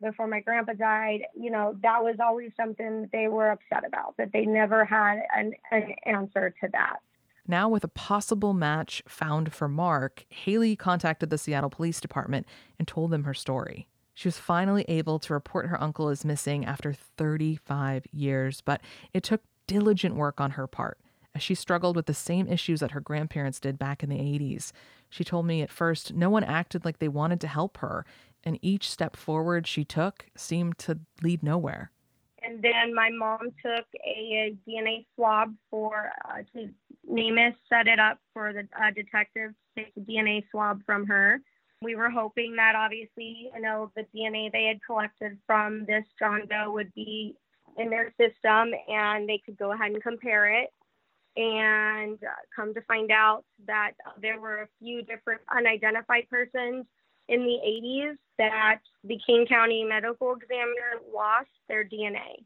before 0.00 0.28
my 0.28 0.40
grandpa 0.40 0.74
died, 0.74 1.22
you 1.34 1.50
know, 1.50 1.76
that 1.82 2.02
was 2.02 2.16
always 2.20 2.52
something 2.56 3.08
they 3.12 3.26
were 3.28 3.50
upset 3.50 3.84
about, 3.84 4.16
that 4.18 4.32
they 4.32 4.46
never 4.46 4.84
had 4.84 5.18
an, 5.36 5.52
an 5.72 5.94
answer 6.06 6.54
to 6.60 6.68
that. 6.72 6.98
Now, 7.46 7.68
with 7.68 7.82
a 7.82 7.88
possible 7.88 8.52
match 8.52 9.02
found 9.08 9.52
for 9.52 9.68
Mark, 9.68 10.26
Hayley 10.28 10.76
contacted 10.76 11.30
the 11.30 11.38
Seattle 11.38 11.70
Police 11.70 12.00
Department 12.00 12.46
and 12.78 12.86
told 12.86 13.10
them 13.10 13.24
her 13.24 13.34
story. 13.34 13.88
She 14.14 14.28
was 14.28 14.38
finally 14.38 14.84
able 14.86 15.18
to 15.20 15.32
report 15.32 15.66
her 15.66 15.82
uncle 15.82 16.10
is 16.10 16.24
missing 16.24 16.64
after 16.64 16.92
35 16.92 18.06
years, 18.12 18.60
but 18.60 18.80
it 19.14 19.22
took 19.22 19.40
diligent 19.66 20.14
work 20.14 20.40
on 20.40 20.52
her 20.52 20.66
part 20.66 20.98
as 21.38 21.42
she 21.44 21.54
struggled 21.54 21.94
with 21.94 22.06
the 22.06 22.14
same 22.14 22.48
issues 22.48 22.80
that 22.80 22.90
her 22.90 23.00
grandparents 23.00 23.60
did 23.60 23.78
back 23.78 24.02
in 24.02 24.10
the 24.10 24.16
80s. 24.16 24.72
She 25.08 25.22
told 25.22 25.46
me 25.46 25.62
at 25.62 25.70
first 25.70 26.12
no 26.12 26.28
one 26.28 26.42
acted 26.42 26.84
like 26.84 26.98
they 26.98 27.06
wanted 27.06 27.40
to 27.42 27.46
help 27.46 27.78
her, 27.78 28.04
and 28.42 28.58
each 28.60 28.90
step 28.90 29.14
forward 29.14 29.64
she 29.64 29.84
took 29.84 30.26
seemed 30.36 30.78
to 30.78 30.98
lead 31.22 31.44
nowhere. 31.44 31.92
And 32.42 32.60
then 32.60 32.92
my 32.92 33.10
mom 33.10 33.52
took 33.64 33.86
a, 34.04 34.56
DNA 34.66 35.06
swab 35.14 35.54
for 35.70 36.10
uh, 36.24 36.38
to 36.54 36.70
NamUs 37.08 37.54
set 37.68 37.86
it 37.86 38.00
up 38.00 38.18
for 38.34 38.52
the 38.52 38.66
uh, 38.76 38.90
detective 38.90 39.52
to 39.76 39.84
take 39.84 39.92
a 39.96 40.00
DNA 40.00 40.42
swab 40.50 40.84
from 40.84 41.06
her. 41.06 41.40
We 41.82 41.94
were 41.94 42.10
hoping 42.10 42.56
that 42.56 42.74
obviously, 42.74 43.52
you 43.54 43.60
know, 43.60 43.92
the 43.94 44.04
DNA 44.12 44.50
they 44.50 44.64
had 44.64 44.80
collected 44.84 45.38
from 45.46 45.84
this 45.84 46.04
John 46.18 46.48
Doe 46.50 46.72
would 46.72 46.92
be 46.94 47.36
in 47.76 47.90
their 47.90 48.12
system 48.18 48.72
and 48.88 49.28
they 49.28 49.40
could 49.44 49.56
go 49.56 49.70
ahead 49.70 49.92
and 49.92 50.02
compare 50.02 50.62
it. 50.62 50.70
And 51.38 52.18
uh, 52.24 52.34
come 52.54 52.74
to 52.74 52.80
find 52.82 53.12
out 53.12 53.44
that 53.68 53.92
there 54.20 54.40
were 54.40 54.62
a 54.62 54.68
few 54.80 55.02
different 55.02 55.40
unidentified 55.56 56.28
persons 56.28 56.84
in 57.28 57.40
the 57.42 57.58
80s 57.64 58.16
that 58.38 58.80
the 59.04 59.20
King 59.24 59.46
County 59.46 59.84
Medical 59.84 60.34
Examiner 60.34 60.98
lost 61.14 61.50
their 61.68 61.84
DNA. 61.84 62.44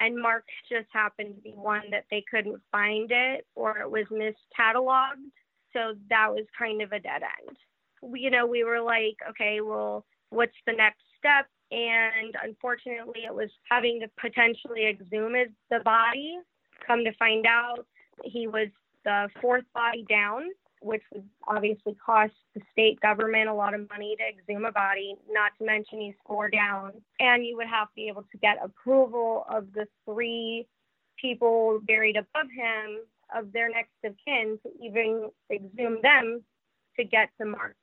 And 0.00 0.20
Mark 0.20 0.44
just 0.70 0.88
happened 0.92 1.36
to 1.36 1.40
be 1.40 1.52
one 1.52 1.84
that 1.90 2.04
they 2.10 2.22
couldn't 2.30 2.60
find 2.70 3.10
it 3.10 3.46
or 3.54 3.78
it 3.78 3.90
was 3.90 4.04
miscatalogued. 4.12 5.32
So 5.72 5.94
that 6.10 6.28
was 6.30 6.44
kind 6.56 6.82
of 6.82 6.92
a 6.92 7.00
dead 7.00 7.22
end. 7.22 7.56
We, 8.02 8.20
you 8.20 8.30
know, 8.30 8.46
we 8.46 8.62
were 8.62 8.80
like, 8.80 9.16
okay, 9.30 9.62
well, 9.62 10.04
what's 10.28 10.52
the 10.66 10.74
next 10.74 11.00
step? 11.16 11.46
And 11.70 12.34
unfortunately, 12.42 13.22
it 13.26 13.34
was 13.34 13.50
having 13.70 14.00
to 14.00 14.08
potentially 14.20 14.86
exhume 14.86 15.34
the 15.70 15.80
body. 15.80 16.36
Come 16.86 17.04
to 17.04 17.12
find 17.18 17.46
out, 17.46 17.86
he 18.24 18.46
was 18.46 18.68
the 19.04 19.28
fourth 19.40 19.64
body 19.74 20.04
down 20.08 20.50
which 20.80 21.02
would 21.12 21.28
obviously 21.46 21.94
cost 21.94 22.32
the 22.54 22.60
state 22.72 23.00
government 23.00 23.48
a 23.48 23.54
lot 23.54 23.74
of 23.74 23.88
money 23.90 24.16
to 24.16 24.24
exhume 24.24 24.64
a 24.64 24.72
body, 24.72 25.16
not 25.30 25.52
to 25.58 25.64
mention 25.64 26.00
he's 26.00 26.14
four 26.26 26.48
down. 26.50 26.92
And 27.20 27.44
you 27.44 27.56
would 27.56 27.66
have 27.66 27.88
to 27.88 27.94
be 27.94 28.08
able 28.08 28.22
to 28.22 28.38
get 28.38 28.58
approval 28.62 29.44
of 29.50 29.72
the 29.74 29.86
three 30.04 30.66
people 31.20 31.80
buried 31.86 32.16
above 32.16 32.46
him 32.50 33.00
of 33.34 33.52
their 33.52 33.68
next 33.68 33.92
of 34.04 34.14
kin 34.24 34.58
to 34.62 34.70
even 34.84 35.30
exhume 35.52 35.98
them 36.02 36.42
to 36.96 37.04
get 37.04 37.30
the 37.38 37.44
Mark. 37.44 37.76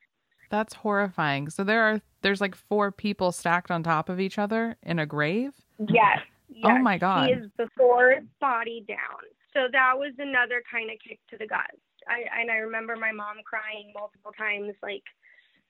That's 0.50 0.74
horrifying. 0.74 1.50
So 1.50 1.63
there 1.63 1.84
are 1.84 2.01
there's 2.22 2.42
like 2.42 2.56
four 2.56 2.92
people 2.92 3.32
stacked 3.32 3.72
on 3.72 3.84
top 3.84 4.10
of 4.10 4.20
each 4.20 4.39
other 4.39 4.77
in 4.84 5.00
a 5.00 5.06
grave? 5.06 5.54
Yes. 5.80 6.20
Oh 6.20 6.54
yes. 6.54 6.65
Oh 6.65 6.80
my 6.80 6.98
god. 6.98 7.27
He 7.27 7.34
is 7.34 7.50
the 7.58 7.68
fourth 7.75 8.24
body 8.39 8.86
down. 8.88 8.98
So 9.56 9.68
that 9.72 9.94
was 9.98 10.12
another 10.20 10.62
kind 10.70 10.92
of 10.92 10.98
kick 11.00 11.20
to 11.30 11.38
the 11.38 11.48
gut. 11.48 11.72
I 12.08 12.42
and 12.42 12.52
I 12.52 12.58
remember 12.58 12.96
my 12.96 13.12
mom 13.12 13.38
crying 13.46 13.92
multiple 13.96 14.34
times, 14.38 14.76
like, 14.84 15.04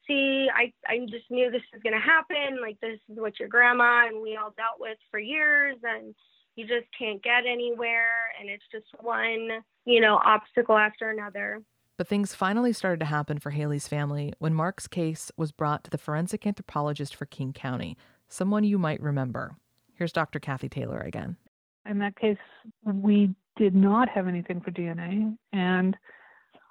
"See, 0.08 0.50
I 0.54 0.74
I 0.88 1.06
just 1.10 1.30
knew 1.30 1.52
this 1.52 1.62
was 1.72 1.82
gonna 1.84 2.00
happen. 2.00 2.60
Like, 2.62 2.80
this 2.82 3.00
is 3.10 3.18
what 3.20 3.40
your 3.40 3.48
grandma 3.48 4.08
and 4.08 4.22
we 4.22 4.36
all 4.36 4.54
dealt 4.58 4.80
with 4.80 4.98
for 5.12 5.20
years, 5.20 5.78
and 5.84 6.16
you 6.56 6.68
just 6.68 6.88
can't 6.98 7.22
get 7.22 7.46
anywhere, 7.46 8.34
and 8.40 8.50
it's 8.50 8.66
just 8.72 8.88
one, 9.02 9.64
you 9.86 10.02
know, 10.02 10.16
obstacle 10.18 10.78
after 10.78 11.12
another." 11.12 11.62
But 11.98 12.08
things 12.08 12.36
finally 12.36 12.74
started 12.74 13.00
to 13.00 13.06
happen 13.06 13.40
for 13.40 13.52
Hayley's 13.52 13.88
family 13.88 14.34
when 14.40 14.54
Mark's 14.54 14.88
case 14.88 15.32
was 15.38 15.54
brought 15.54 15.86
to 15.86 15.90
the 15.90 15.98
forensic 15.98 16.46
anthropologist 16.46 17.16
for 17.16 17.26
King 17.26 17.54
County, 17.54 17.98
someone 18.28 18.66
you 18.66 18.78
might 18.78 19.00
remember. 19.00 19.56
Here's 19.94 20.12
Dr. 20.12 20.40
Kathy 20.40 20.68
Taylor 20.68 21.00
again. 21.00 21.38
In 21.86 22.00
that 22.00 22.18
case, 22.18 22.38
we 22.84 23.34
did 23.58 23.76
not 23.76 24.10
have 24.10 24.28
anything 24.28 24.62
for 24.62 24.72
DNA, 24.72 25.36
and 25.54 25.96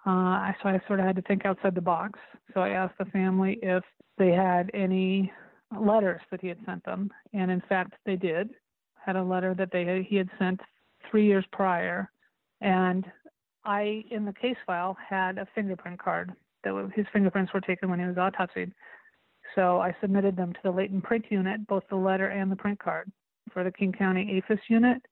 uh, 0.06 0.52
so 0.62 0.68
I 0.68 0.80
sort 0.86 1.00
of 1.00 1.06
had 1.06 1.16
to 1.16 1.22
think 1.22 1.46
outside 1.46 1.74
the 1.74 1.80
box. 1.80 2.18
So 2.52 2.60
I 2.60 2.70
asked 2.70 2.98
the 2.98 3.06
family 3.06 3.58
if 3.62 3.82
they 4.18 4.30
had 4.30 4.70
any 4.74 5.32
letters 5.78 6.20
that 6.30 6.40
he 6.40 6.48
had 6.48 6.58
sent 6.66 6.84
them, 6.84 7.10
and 7.32 7.50
in 7.50 7.62
fact 7.68 7.94
they 8.04 8.16
did. 8.16 8.50
Had 9.04 9.16
a 9.16 9.22
letter 9.22 9.54
that 9.54 9.70
they 9.72 10.06
he 10.08 10.16
had 10.16 10.30
sent 10.38 10.60
three 11.10 11.26
years 11.26 11.44
prior, 11.52 12.10
and 12.60 13.04
I 13.64 14.04
in 14.10 14.24
the 14.24 14.32
case 14.32 14.56
file 14.66 14.96
had 15.08 15.38
a 15.38 15.46
fingerprint 15.54 16.02
card 16.02 16.32
that 16.64 16.90
his 16.94 17.06
fingerprints 17.12 17.52
were 17.52 17.60
taken 17.60 17.90
when 17.90 18.00
he 18.00 18.06
was 18.06 18.16
autopsied. 18.16 18.72
So 19.54 19.80
I 19.80 19.94
submitted 20.00 20.36
them 20.36 20.52
to 20.52 20.58
the 20.64 20.70
latent 20.70 21.04
print 21.04 21.26
unit, 21.30 21.66
both 21.66 21.84
the 21.88 21.96
letter 21.96 22.28
and 22.28 22.50
the 22.50 22.56
print 22.56 22.78
card, 22.78 23.10
for 23.52 23.62
the 23.62 23.70
King 23.70 23.92
County 23.92 24.38
AFIS 24.38 24.60
unit, 24.68 25.02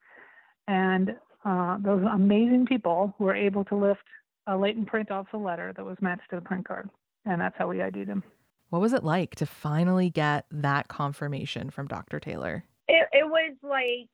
and 0.69 1.15
uh, 1.45 1.79
those 1.81 2.05
amazing 2.13 2.67
people 2.67 3.15
were 3.19 3.35
able 3.35 3.65
to 3.67 3.75
lift 3.75 4.03
a 4.47 4.57
latent 4.57 4.87
print 4.87 5.11
off 5.11 5.27
the 5.33 5.39
letter 5.39 5.73
that 5.77 5.85
was 5.85 5.97
matched 6.01 6.31
to 6.31 6.37
the 6.37 6.43
print 6.43 6.67
card. 6.67 6.89
And 7.25 7.41
that's 7.41 7.57
how 7.57 7.69
we 7.69 7.81
ID'd 7.81 8.09
him. 8.09 8.23
What 8.71 8.81
was 8.81 8.93
it 8.93 9.05
like 9.05 9.35
to 9.37 9.47
finally 9.47 10.11
get 10.11 10.47
that 10.51 10.89
confirmation 10.89 11.71
from 11.71 11.87
Dr. 11.87 12.19
Taylor? 12.19 12.65
It, 12.89 13.07
it 13.13 13.27
was 13.29 13.55
like 13.63 14.09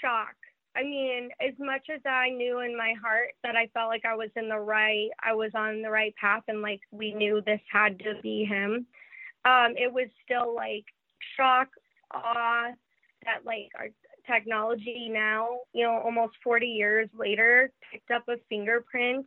shock. 0.00 0.34
I 0.76 0.82
mean, 0.82 1.30
as 1.40 1.54
much 1.58 1.86
as 1.92 2.00
I 2.04 2.28
knew 2.30 2.60
in 2.60 2.76
my 2.76 2.94
heart 3.02 3.30
that 3.42 3.56
I 3.56 3.68
felt 3.74 3.88
like 3.88 4.04
I 4.04 4.14
was 4.14 4.30
in 4.36 4.48
the 4.48 4.58
right, 4.58 5.08
I 5.24 5.32
was 5.32 5.50
on 5.54 5.82
the 5.82 5.90
right 5.90 6.14
path, 6.16 6.42
and 6.46 6.62
like 6.62 6.80
we 6.92 7.12
knew 7.14 7.42
this 7.44 7.60
had 7.72 7.98
to 8.00 8.14
be 8.22 8.44
him. 8.44 8.86
Um, 9.44 9.74
it 9.76 9.92
was 9.92 10.06
still 10.24 10.54
like 10.54 10.84
shock, 11.36 11.68
awe 12.12 12.68
that 13.24 13.44
like 13.44 13.70
our 13.76 13.88
technology 14.30 15.08
now, 15.10 15.60
you 15.72 15.84
know, 15.84 15.98
almost 16.04 16.34
40 16.44 16.66
years 16.66 17.08
later, 17.18 17.72
picked 17.90 18.10
up 18.10 18.28
a 18.28 18.36
fingerprint 18.48 19.26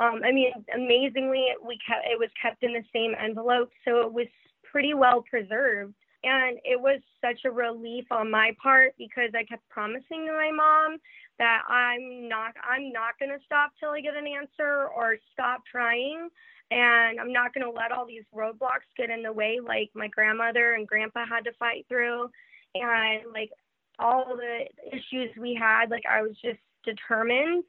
um, 0.00 0.22
I 0.24 0.32
mean, 0.32 0.50
amazingly, 0.74 1.44
we 1.64 1.78
kept 1.86 2.06
it 2.10 2.18
was 2.18 2.30
kept 2.40 2.62
in 2.62 2.72
the 2.72 2.82
same 2.92 3.12
envelope, 3.22 3.70
so 3.84 4.00
it 4.00 4.12
was 4.12 4.26
pretty 4.64 4.94
well 4.94 5.22
preserved. 5.28 5.94
And 6.22 6.58
it 6.64 6.80
was 6.80 7.00
such 7.22 7.40
a 7.44 7.50
relief 7.50 8.04
on 8.10 8.30
my 8.30 8.52
part 8.62 8.94
because 8.98 9.30
I 9.34 9.44
kept 9.44 9.66
promising 9.68 10.26
to 10.26 10.32
my 10.32 10.50
mom 10.52 10.98
that 11.38 11.62
I'm 11.68 12.28
not 12.28 12.54
I'm 12.66 12.92
not 12.92 13.18
gonna 13.20 13.38
stop 13.44 13.72
till 13.78 13.90
I 13.90 14.00
get 14.00 14.16
an 14.16 14.26
answer 14.26 14.88
or 14.88 15.16
stop 15.32 15.62
trying. 15.70 16.28
And 16.70 17.20
I'm 17.20 17.32
not 17.32 17.52
gonna 17.52 17.70
let 17.70 17.92
all 17.92 18.06
these 18.06 18.24
roadblocks 18.34 18.88
get 18.96 19.10
in 19.10 19.22
the 19.22 19.32
way 19.32 19.60
like 19.62 19.90
my 19.94 20.08
grandmother 20.08 20.74
and 20.74 20.88
grandpa 20.88 21.26
had 21.26 21.44
to 21.44 21.52
fight 21.58 21.84
through 21.88 22.30
and 22.74 23.22
like 23.34 23.50
all 24.00 24.36
the 24.36 24.66
issues 24.86 25.30
we 25.38 25.54
had, 25.54 25.90
like 25.90 26.04
I 26.10 26.22
was 26.22 26.36
just 26.42 26.58
determined 26.84 27.64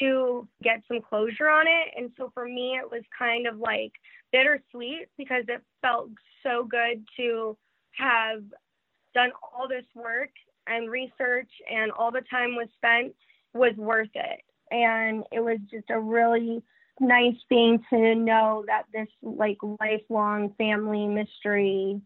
to 0.00 0.48
get 0.62 0.82
some 0.88 1.00
closure 1.00 1.48
on 1.48 1.66
it. 1.66 1.94
And 1.96 2.10
so 2.16 2.30
for 2.34 2.46
me, 2.46 2.78
it 2.80 2.90
was 2.90 3.02
kind 3.16 3.46
of 3.46 3.58
like 3.58 3.92
bittersweet 4.32 5.08
because 5.16 5.44
it 5.48 5.62
felt 5.82 6.10
so 6.42 6.64
good 6.64 7.04
to 7.16 7.56
have 7.92 8.42
done 9.14 9.30
all 9.42 9.68
this 9.68 9.84
work 9.94 10.30
and 10.66 10.90
research 10.90 11.50
and 11.70 11.92
all 11.92 12.10
the 12.10 12.22
time 12.30 12.56
was 12.56 12.68
spent 12.76 13.14
was 13.52 13.76
worth 13.76 14.08
it. 14.14 14.40
And 14.70 15.24
it 15.30 15.40
was 15.40 15.58
just 15.70 15.90
a 15.90 16.00
really 16.00 16.62
nice 17.00 17.36
thing 17.48 17.84
to 17.90 18.14
know 18.14 18.64
that 18.66 18.84
this 18.92 19.08
like 19.22 19.58
lifelong 19.80 20.54
family 20.58 21.06
mystery 21.06 22.00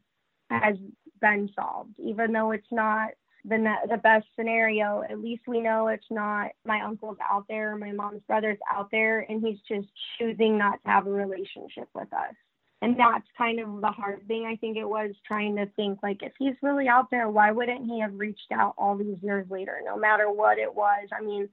has 0.50 0.76
been 1.20 1.48
solved, 1.54 1.94
even 1.98 2.32
though 2.32 2.50
it's 2.50 2.70
not 2.70 3.10
the 3.44 3.74
the 3.88 3.96
best 3.98 4.26
scenario. 4.36 5.02
At 5.08 5.20
least 5.20 5.42
we 5.46 5.60
know 5.60 5.88
it's 5.88 6.10
not 6.10 6.50
my 6.64 6.80
uncle's 6.80 7.18
out 7.30 7.46
there, 7.48 7.76
my 7.76 7.92
mom's 7.92 8.22
brother's 8.26 8.58
out 8.70 8.90
there, 8.90 9.20
and 9.28 9.44
he's 9.44 9.58
just 9.68 9.88
choosing 10.18 10.58
not 10.58 10.82
to 10.82 10.88
have 10.88 11.06
a 11.06 11.10
relationship 11.10 11.88
with 11.94 12.12
us. 12.12 12.34
And 12.80 12.98
that's 12.98 13.26
kind 13.36 13.58
of 13.58 13.80
the 13.80 13.90
hard 13.90 14.26
thing. 14.28 14.46
I 14.46 14.54
think 14.56 14.76
it 14.76 14.88
was 14.88 15.10
trying 15.26 15.56
to 15.56 15.66
think 15.74 15.98
like 16.02 16.22
if 16.22 16.32
he's 16.38 16.54
really 16.62 16.86
out 16.86 17.10
there, 17.10 17.28
why 17.28 17.50
wouldn't 17.50 17.86
he 17.86 18.00
have 18.00 18.16
reached 18.16 18.52
out 18.52 18.74
all 18.78 18.96
these 18.96 19.16
years 19.20 19.46
later, 19.50 19.80
no 19.84 19.96
matter 19.96 20.30
what 20.30 20.58
it 20.58 20.72
was? 20.72 21.08
I 21.12 21.20
mean, 21.20 21.48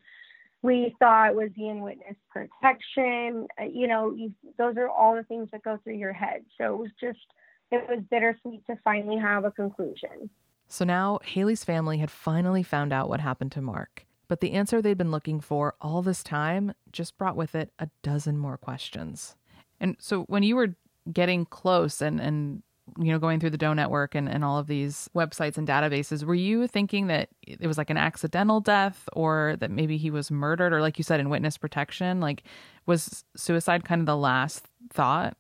we 0.62 0.96
thought 1.00 1.30
it 1.30 1.36
was 1.36 1.50
he 1.56 1.70
in 1.70 1.82
witness 1.82 2.15
protection? 2.32 3.48
Uh, 3.60 3.65
you 3.65 3.88
know, 3.88 4.13
you, 4.13 4.34
those 4.58 4.77
are 4.77 4.89
all 4.89 5.15
the 5.15 5.24
things 5.24 5.50
that 5.51 5.63
go 5.63 5.80
through 5.84 5.96
your 5.96 6.13
head. 6.13 6.46
So 6.60 6.74
it 6.74 6.77
was 6.77 6.92
just, 7.00 7.25
it 7.72 7.84
was 7.89 8.04
bittersweet 8.12 8.65
to 8.68 8.77
finally 8.84 9.18
have 9.18 9.46
a 9.46 9.51
conclusion. 9.51 10.30
So 10.75 10.84
now 10.84 11.20
Hayley's 11.24 11.63
family 11.63 12.00
had 12.00 12.12
finally 12.12 12.62
found 12.62 12.91
out 12.91 13.08
what 13.08 13.22
happened 13.22 13.53
to 13.53 13.62
Mark. 13.62 14.05
But 14.27 14.41
the 14.41 14.51
answer 14.51 14.82
they'd 14.82 14.98
been 14.98 15.10
looking 15.10 15.39
for 15.39 15.74
all 15.79 16.01
this 16.01 16.22
time 16.22 16.74
just 16.91 17.17
brought 17.17 17.38
with 17.38 17.55
it 17.55 17.72
a 17.79 17.88
dozen 18.03 18.38
more 18.38 18.58
questions. 18.58 19.38
And 19.79 19.96
so 20.00 20.24
when 20.24 20.44
you 20.44 20.58
were 20.58 20.75
getting 21.13 21.46
close 21.46 22.01
and, 22.01 22.20
and 22.20 22.62
you 23.00 23.10
know, 23.13 23.20
going 23.20 23.39
through 23.39 23.51
the 23.51 23.58
Doe 23.58 23.72
Network 23.72 24.15
and, 24.15 24.27
and 24.27 24.44
all 24.44 24.58
of 24.58 24.67
these 24.67 25.10
websites 25.15 25.58
and 25.58 25.65
databases, 25.65 26.25
were 26.25 26.36
you 26.36 26.67
thinking 26.67 27.08
that 27.08 27.29
it 27.41 27.67
was 27.67 27.77
like 27.77 27.89
an 27.89 27.96
accidental 27.96 28.60
death 28.60 29.08
or 29.13 29.55
that 29.62 29.72
maybe 29.72 29.96
he 29.96 30.12
was 30.12 30.29
murdered 30.29 30.74
or, 30.74 30.82
like 30.82 30.98
you 30.98 31.05
said, 31.05 31.22
in 31.22 31.29
witness 31.29 31.58
protection? 31.58 32.20
Like, 32.20 32.44
was 32.86 33.24
suicide 33.38 33.86
kind 33.86 34.01
of 34.01 34.08
the 34.08 34.17
last 34.17 34.67
thought? 34.91 35.38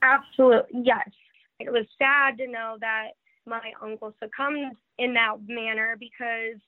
Absolutely, 0.00 0.84
yes. 0.84 1.10
It 1.58 1.70
was 1.70 1.84
sad 1.98 2.38
to 2.38 2.46
know 2.46 2.78
that 2.80 3.10
my 3.50 3.72
uncle 3.82 4.14
succumbed 4.22 4.74
in 4.98 5.12
that 5.14 5.36
manner 5.46 5.96
because 6.00 6.58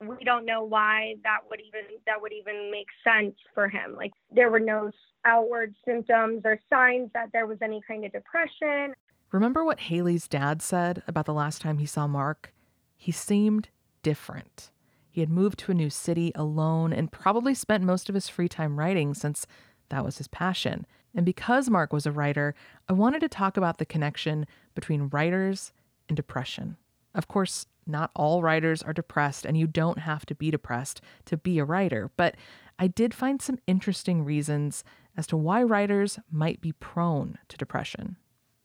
we 0.00 0.24
don't 0.24 0.44
know 0.44 0.64
why 0.64 1.14
that 1.22 1.38
would 1.48 1.60
even 1.60 1.82
that 2.06 2.20
would 2.20 2.32
even 2.32 2.70
make 2.70 2.88
sense 3.04 3.34
for 3.54 3.68
him 3.68 3.94
like 3.96 4.10
there 4.34 4.50
were 4.50 4.60
no 4.60 4.90
outward 5.24 5.74
symptoms 5.86 6.42
or 6.44 6.58
signs 6.68 7.08
that 7.14 7.28
there 7.32 7.46
was 7.46 7.58
any 7.62 7.80
kind 7.86 8.04
of 8.04 8.12
depression 8.12 8.92
Remember 9.32 9.64
what 9.64 9.80
Hayley's 9.80 10.28
dad 10.28 10.60
said 10.60 11.02
about 11.08 11.24
the 11.24 11.32
last 11.32 11.62
time 11.62 11.78
he 11.78 11.86
saw 11.86 12.06
Mark? 12.06 12.52
He 12.94 13.10
seemed 13.10 13.70
different. 14.02 14.70
He 15.10 15.20
had 15.22 15.30
moved 15.30 15.58
to 15.60 15.72
a 15.72 15.74
new 15.74 15.88
city 15.88 16.32
alone 16.34 16.92
and 16.92 17.10
probably 17.10 17.54
spent 17.54 17.82
most 17.82 18.10
of 18.10 18.14
his 18.14 18.28
free 18.28 18.48
time 18.48 18.78
writing 18.78 19.14
since 19.14 19.46
that 19.88 20.04
was 20.04 20.18
his 20.18 20.28
passion. 20.28 20.86
And 21.14 21.24
because 21.24 21.70
Mark 21.70 21.94
was 21.94 22.04
a 22.04 22.12
writer, 22.12 22.54
I 22.90 22.92
wanted 22.92 23.20
to 23.20 23.28
talk 23.28 23.56
about 23.56 23.78
the 23.78 23.86
connection 23.86 24.46
between 24.74 25.08
writers 25.08 25.72
and 26.08 26.16
depression. 26.16 26.76
Of 27.14 27.28
course, 27.28 27.66
not 27.86 28.10
all 28.14 28.42
writers 28.42 28.82
are 28.82 28.92
depressed, 28.92 29.44
and 29.44 29.56
you 29.56 29.66
don't 29.66 29.98
have 29.98 30.24
to 30.26 30.34
be 30.34 30.50
depressed 30.50 31.00
to 31.26 31.36
be 31.36 31.58
a 31.58 31.64
writer, 31.64 32.10
but 32.16 32.36
I 32.78 32.86
did 32.86 33.14
find 33.14 33.40
some 33.42 33.58
interesting 33.66 34.24
reasons 34.24 34.84
as 35.16 35.26
to 35.28 35.36
why 35.36 35.62
writers 35.62 36.18
might 36.30 36.60
be 36.60 36.72
prone 36.72 37.38
to 37.48 37.56
depression. 37.56 38.16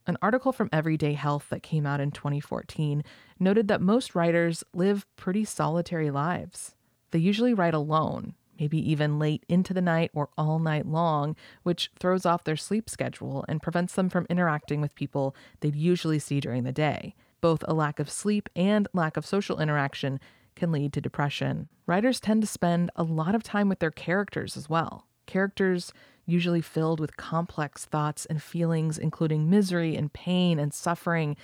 An 0.06 0.18
article 0.22 0.54
from 0.54 0.70
Everyday 0.72 1.14
Health 1.14 1.48
that 1.50 1.64
came 1.64 1.86
out 1.86 2.00
in 2.00 2.12
2014 2.12 3.04
noted 3.40 3.68
that 3.68 3.82
most 3.82 4.16
writers 4.16 4.64
live 4.74 5.06
pretty 5.18 5.44
solitary 5.44 6.10
lives. 6.10 6.76
They 7.12 7.20
usually 7.20 7.54
write 7.54 7.74
alone, 7.74 8.34
maybe 8.58 8.80
even 8.90 9.20
late 9.20 9.46
into 9.50 9.74
the 9.74 9.82
night 9.82 10.12
or 10.14 10.30
all 10.38 10.60
night 10.60 10.86
long, 10.86 11.36
which 11.64 11.92
throws 12.00 12.26
off 12.26 12.46
their 12.46 12.56
sleep 12.56 12.90
schedule 12.90 13.44
and 13.50 13.62
prevents 13.62 13.94
them 13.96 14.10
from 14.10 14.26
interacting 14.30 14.80
with 14.80 14.96
people 14.96 15.36
they'd 15.60 15.76
usually 15.76 16.20
see 16.20 16.40
during 16.40 16.64
the 16.64 16.72
day. 16.72 17.14
Both 17.42 17.64
a 17.68 17.74
lack 17.74 18.00
of 18.00 18.10
sleep 18.10 18.50
and 18.56 18.88
lack 18.94 19.18
of 19.18 19.26
social 19.26 19.60
interaction 19.60 20.20
can 20.56 20.72
lead 20.72 20.94
to 20.94 21.02
depression. 21.02 21.70
Writers 21.86 22.20
tend 22.20 22.42
to 22.42 22.48
spend 22.48 22.92
a 22.96 23.04
lot 23.04 23.36
of 23.36 23.44
time 23.44 23.70
with 23.70 23.80
their 23.80 23.92
characters 23.92 24.58
as 24.58 24.70
well. 24.70 25.08
Characters 25.26 25.94
usually 26.26 26.62
filled 26.62 27.00
with 27.00 27.18
complex 27.18 27.86
thoughts 27.86 28.26
and 28.26 28.42
feelings, 28.42 28.98
including 28.98 29.50
misery 29.50 29.96
and 29.96 30.12
pain 30.12 30.60
and 30.60 30.74
suffering. 30.74 31.38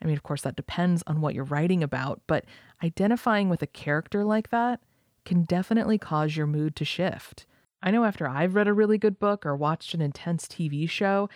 I 0.00 0.06
mean, 0.06 0.16
of 0.16 0.22
course, 0.22 0.42
that 0.42 0.56
depends 0.56 1.02
on 1.06 1.20
what 1.20 1.34
you're 1.34 1.44
writing 1.44 1.82
about, 1.82 2.20
but 2.26 2.44
identifying 2.82 3.48
with 3.48 3.62
a 3.62 3.66
character 3.66 4.24
like 4.24 4.50
that 4.50 4.80
can 5.24 5.42
definitely 5.42 5.98
cause 5.98 6.36
your 6.36 6.46
mood 6.46 6.76
to 6.76 6.84
shift. 6.84 7.46
I 7.82 7.90
know 7.90 8.04
after 8.04 8.28
I've 8.28 8.54
read 8.54 8.68
a 8.68 8.72
really 8.72 8.98
good 8.98 9.18
book 9.18 9.44
or 9.44 9.56
watched 9.56 9.94
an 9.94 10.00
intense 10.00 10.46
TV 10.46 10.88
show, 10.88 11.28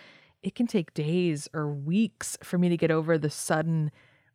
it 0.43 0.55
can 0.55 0.67
take 0.67 0.93
days 0.93 1.49
or 1.53 1.67
weeks 1.67 2.37
for 2.43 2.57
me 2.57 2.69
to 2.69 2.77
get 2.77 2.91
over 2.91 3.17
the 3.17 3.29
sudden, 3.29 3.91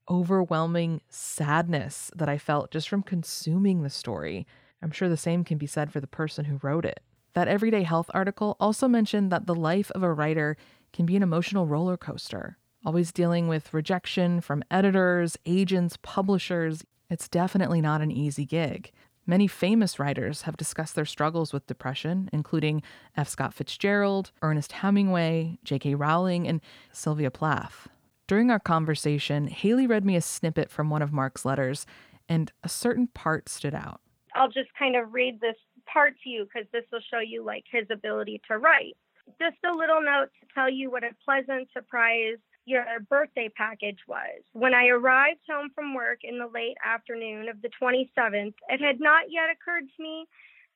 overwhelming 0.09 1.03
sadness 1.09 2.11
that 2.17 2.29
I 2.29 2.39
felt 2.39 2.71
just 2.71 2.89
from 2.89 3.03
consuming 3.03 3.83
the 3.83 3.91
story. 3.91 4.47
I'm 4.83 4.91
sure 4.91 5.09
the 5.09 5.17
same 5.17 5.45
can 5.45 5.59
be 5.59 5.67
said 5.67 5.93
for 5.93 6.01
the 6.01 6.07
person 6.07 6.47
who 6.47 6.59
wrote 6.63 6.87
it. 6.87 7.01
That 7.35 7.49
Everyday 7.49 7.83
Health 7.83 8.11
article 8.15 8.57
also 8.59 8.89
mentioned 8.89 9.31
that 9.31 9.47
the 9.47 9.55
life 9.55 9.91
of 9.93 10.03
a 10.03 10.13
writer 10.13 10.57
can 10.93 11.05
be 11.05 11.15
an 11.15 11.23
emotional 11.23 11.67
roller 11.67 11.99
coaster, 11.99 12.57
always 12.85 13.13
dealing 13.13 13.47
with 13.47 13.75
rejection 13.75 14.41
from 14.41 14.65
editors, 14.71 15.37
agents, 15.45 15.99
publishers. 16.01 16.85
It's 17.11 17.29
definitely 17.29 17.83
not 17.83 18.01
an 18.01 18.11
easy 18.11 18.47
gig. 18.47 18.93
Many 19.29 19.47
famous 19.47 19.99
writers 19.99 20.43
have 20.43 20.57
discussed 20.57 20.95
their 20.95 21.05
struggles 21.05 21.53
with 21.53 21.67
depression, 21.67 22.31
including 22.33 22.83
F. 23.15 23.29
Scott 23.29 23.53
Fitzgerald, 23.53 24.31
Ernest 24.41 24.73
Hemingway, 24.73 25.59
J.K. 25.65 25.97
Rowling, 25.97 26.49
and 26.49 26.63
Sylvia 26.93 27.31
Plath. 27.31 27.89
During 28.27 28.51
our 28.51 28.59
conversation, 28.59 29.49
Hayley 29.49 29.87
read 29.87 30.03
me 30.03 30.17
a 30.17 30.23
snippet 30.23 30.71
from 30.71 30.89
one 30.89 31.03
of 31.03 31.13
Mark's 31.13 31.45
letters, 31.45 31.85
and 32.27 32.51
a 32.65 32.71
certain 32.71 33.07
part 33.09 33.51
stood 33.51 33.75
out. 33.75 34.01
I'll 34.35 34.49
just 34.49 34.71
kind 34.79 34.97
of 34.97 35.13
read 35.13 35.43
this 35.43 35.57
part 35.85 36.15
to 36.25 36.31
you 36.31 36.47
because 36.47 36.67
this 36.73 36.85
will 36.91 37.03
show 37.11 37.21
you 37.21 37.45
like 37.45 37.65
his 37.71 37.87
ability 37.91 38.41
to 38.49 38.57
write. 38.57 38.97
Just 39.39 39.59
a 39.63 39.77
little 39.77 40.01
note 40.01 40.31
to 40.41 40.47
tell 40.55 40.71
you 40.71 40.91
what 40.91 41.05
a 41.05 41.11
pleasant 41.23 41.69
surprise 41.75 42.39
your 42.69 42.85
birthday 43.09 43.49
package 43.57 44.01
was. 44.07 44.43
When 44.53 44.75
I 44.75 44.89
arrived 44.89 45.41
home 45.49 45.71
from 45.75 45.95
work 45.95 46.21
in 46.23 46.39
the 46.39 46.51
late 46.53 46.77
afternoon 46.85 47.49
of 47.49 47.63
the 47.63 47.71
27th, 47.81 48.55
it 48.69 48.81
had 48.81 49.01
not 49.01 49.25
yet 49.31 49.49
occurred 49.51 49.89
to 49.97 50.03
me 50.03 50.27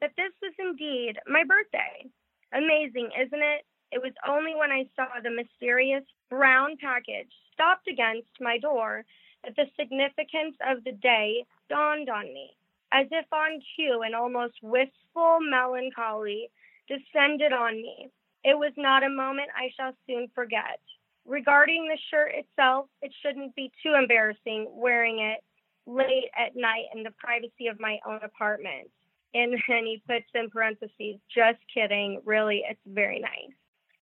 that 0.00 0.12
this 0.16 0.32
was 0.40 0.54
indeed 0.58 1.18
my 1.28 1.44
birthday. 1.44 2.08
Amazing, 2.52 3.10
isn't 3.20 3.42
it? 3.42 3.66
It 3.92 4.00
was 4.00 4.12
only 4.26 4.54
when 4.54 4.72
I 4.72 4.88
saw 4.96 5.06
the 5.22 5.30
mysterious 5.30 6.04
brown 6.30 6.76
package 6.80 7.30
stopped 7.52 7.88
against 7.88 8.40
my 8.40 8.56
door 8.56 9.04
that 9.44 9.54
the 9.56 9.66
significance 9.78 10.56
of 10.66 10.82
the 10.84 10.92
day 10.92 11.44
dawned 11.68 12.08
on 12.08 12.24
me. 12.24 12.56
As 12.90 13.06
if 13.10 13.26
on 13.32 13.60
cue, 13.76 14.02
an 14.02 14.14
almost 14.14 14.54
wistful 14.62 15.38
melancholy 15.40 16.50
descended 16.88 17.52
on 17.52 17.74
me. 17.74 18.08
It 18.44 18.58
was 18.58 18.72
not 18.76 19.04
a 19.04 19.08
moment 19.08 19.50
I 19.56 19.70
shall 19.76 19.92
soon 20.06 20.28
forget. 20.34 20.80
Regarding 21.26 21.88
the 21.88 21.98
shirt 22.10 22.32
itself, 22.34 22.86
it 23.00 23.12
shouldn't 23.22 23.54
be 23.54 23.70
too 23.82 23.94
embarrassing 23.94 24.68
wearing 24.70 25.20
it 25.20 25.42
late 25.86 26.30
at 26.36 26.56
night 26.56 26.86
in 26.94 27.02
the 27.02 27.12
privacy 27.18 27.68
of 27.68 27.80
my 27.80 27.98
own 28.06 28.20
apartment. 28.22 28.90
And 29.34 29.52
then 29.68 29.84
he 29.84 30.02
puts 30.06 30.26
in 30.34 30.50
parentheses, 30.50 31.20
just 31.34 31.58
kidding. 31.72 32.20
Really, 32.24 32.62
it's 32.68 32.80
very 32.86 33.20
nice. 33.20 33.54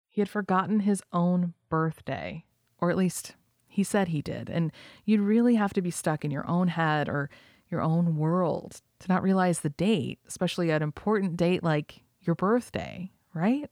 He 0.10 0.22
had 0.22 0.30
forgotten 0.30 0.82
his 0.82 1.04
own 1.14 1.54
birthday, 1.70 2.46
or 2.80 2.90
at 2.90 2.98
least 2.98 3.36
he 3.68 3.84
said 3.84 4.10
he 4.10 4.22
did. 4.22 4.50
And 4.50 4.72
you'd 5.06 5.22
really 5.22 5.56
have 5.56 5.74
to 5.74 5.82
be 5.82 5.92
stuck 5.92 6.26
in 6.26 6.32
your 6.32 6.48
own 6.48 6.70
head 6.70 7.08
or 7.08 7.30
your 7.70 7.82
own 7.82 8.18
world 8.18 8.82
to 9.00 9.08
not 9.08 9.22
realize 9.22 9.60
the 9.60 9.70
date, 9.70 10.20
especially 10.28 10.72
an 10.72 10.82
important 10.82 11.38
date 11.38 11.64
like 11.64 12.02
your 12.22 12.36
birthday, 12.36 13.12
right? 13.34 13.70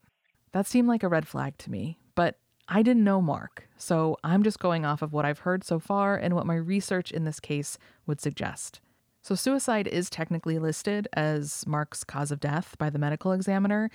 That 0.51 0.67
seemed 0.67 0.87
like 0.87 1.03
a 1.03 1.07
red 1.07 1.27
flag 1.27 1.57
to 1.59 1.71
me, 1.71 1.99
but 2.15 2.39
I 2.69 2.81
didn't 2.81 3.05
know 3.05 3.21
Mark, 3.21 3.67
so 3.77 4.17
I'm 4.23 4.43
just 4.43 4.59
going 4.59 4.85
off 4.85 5.01
of 5.01 5.13
what 5.13 5.25
I've 5.25 5.39
heard 5.39 5.63
so 5.63 5.79
far 5.79 6.17
and 6.17 6.33
what 6.33 6.45
my 6.45 6.55
research 6.55 7.11
in 7.11 7.23
this 7.23 7.39
case 7.39 7.77
would 8.05 8.19
suggest. 8.19 8.81
So, 9.21 9.35
suicide 9.35 9.87
is 9.87 10.09
technically 10.09 10.59
listed 10.59 11.07
as 11.13 11.65
Mark's 11.65 12.03
cause 12.03 12.31
of 12.31 12.39
death 12.39 12.77
by 12.77 12.89
the 12.89 12.99
medical 12.99 13.31
examiner, 13.31 13.89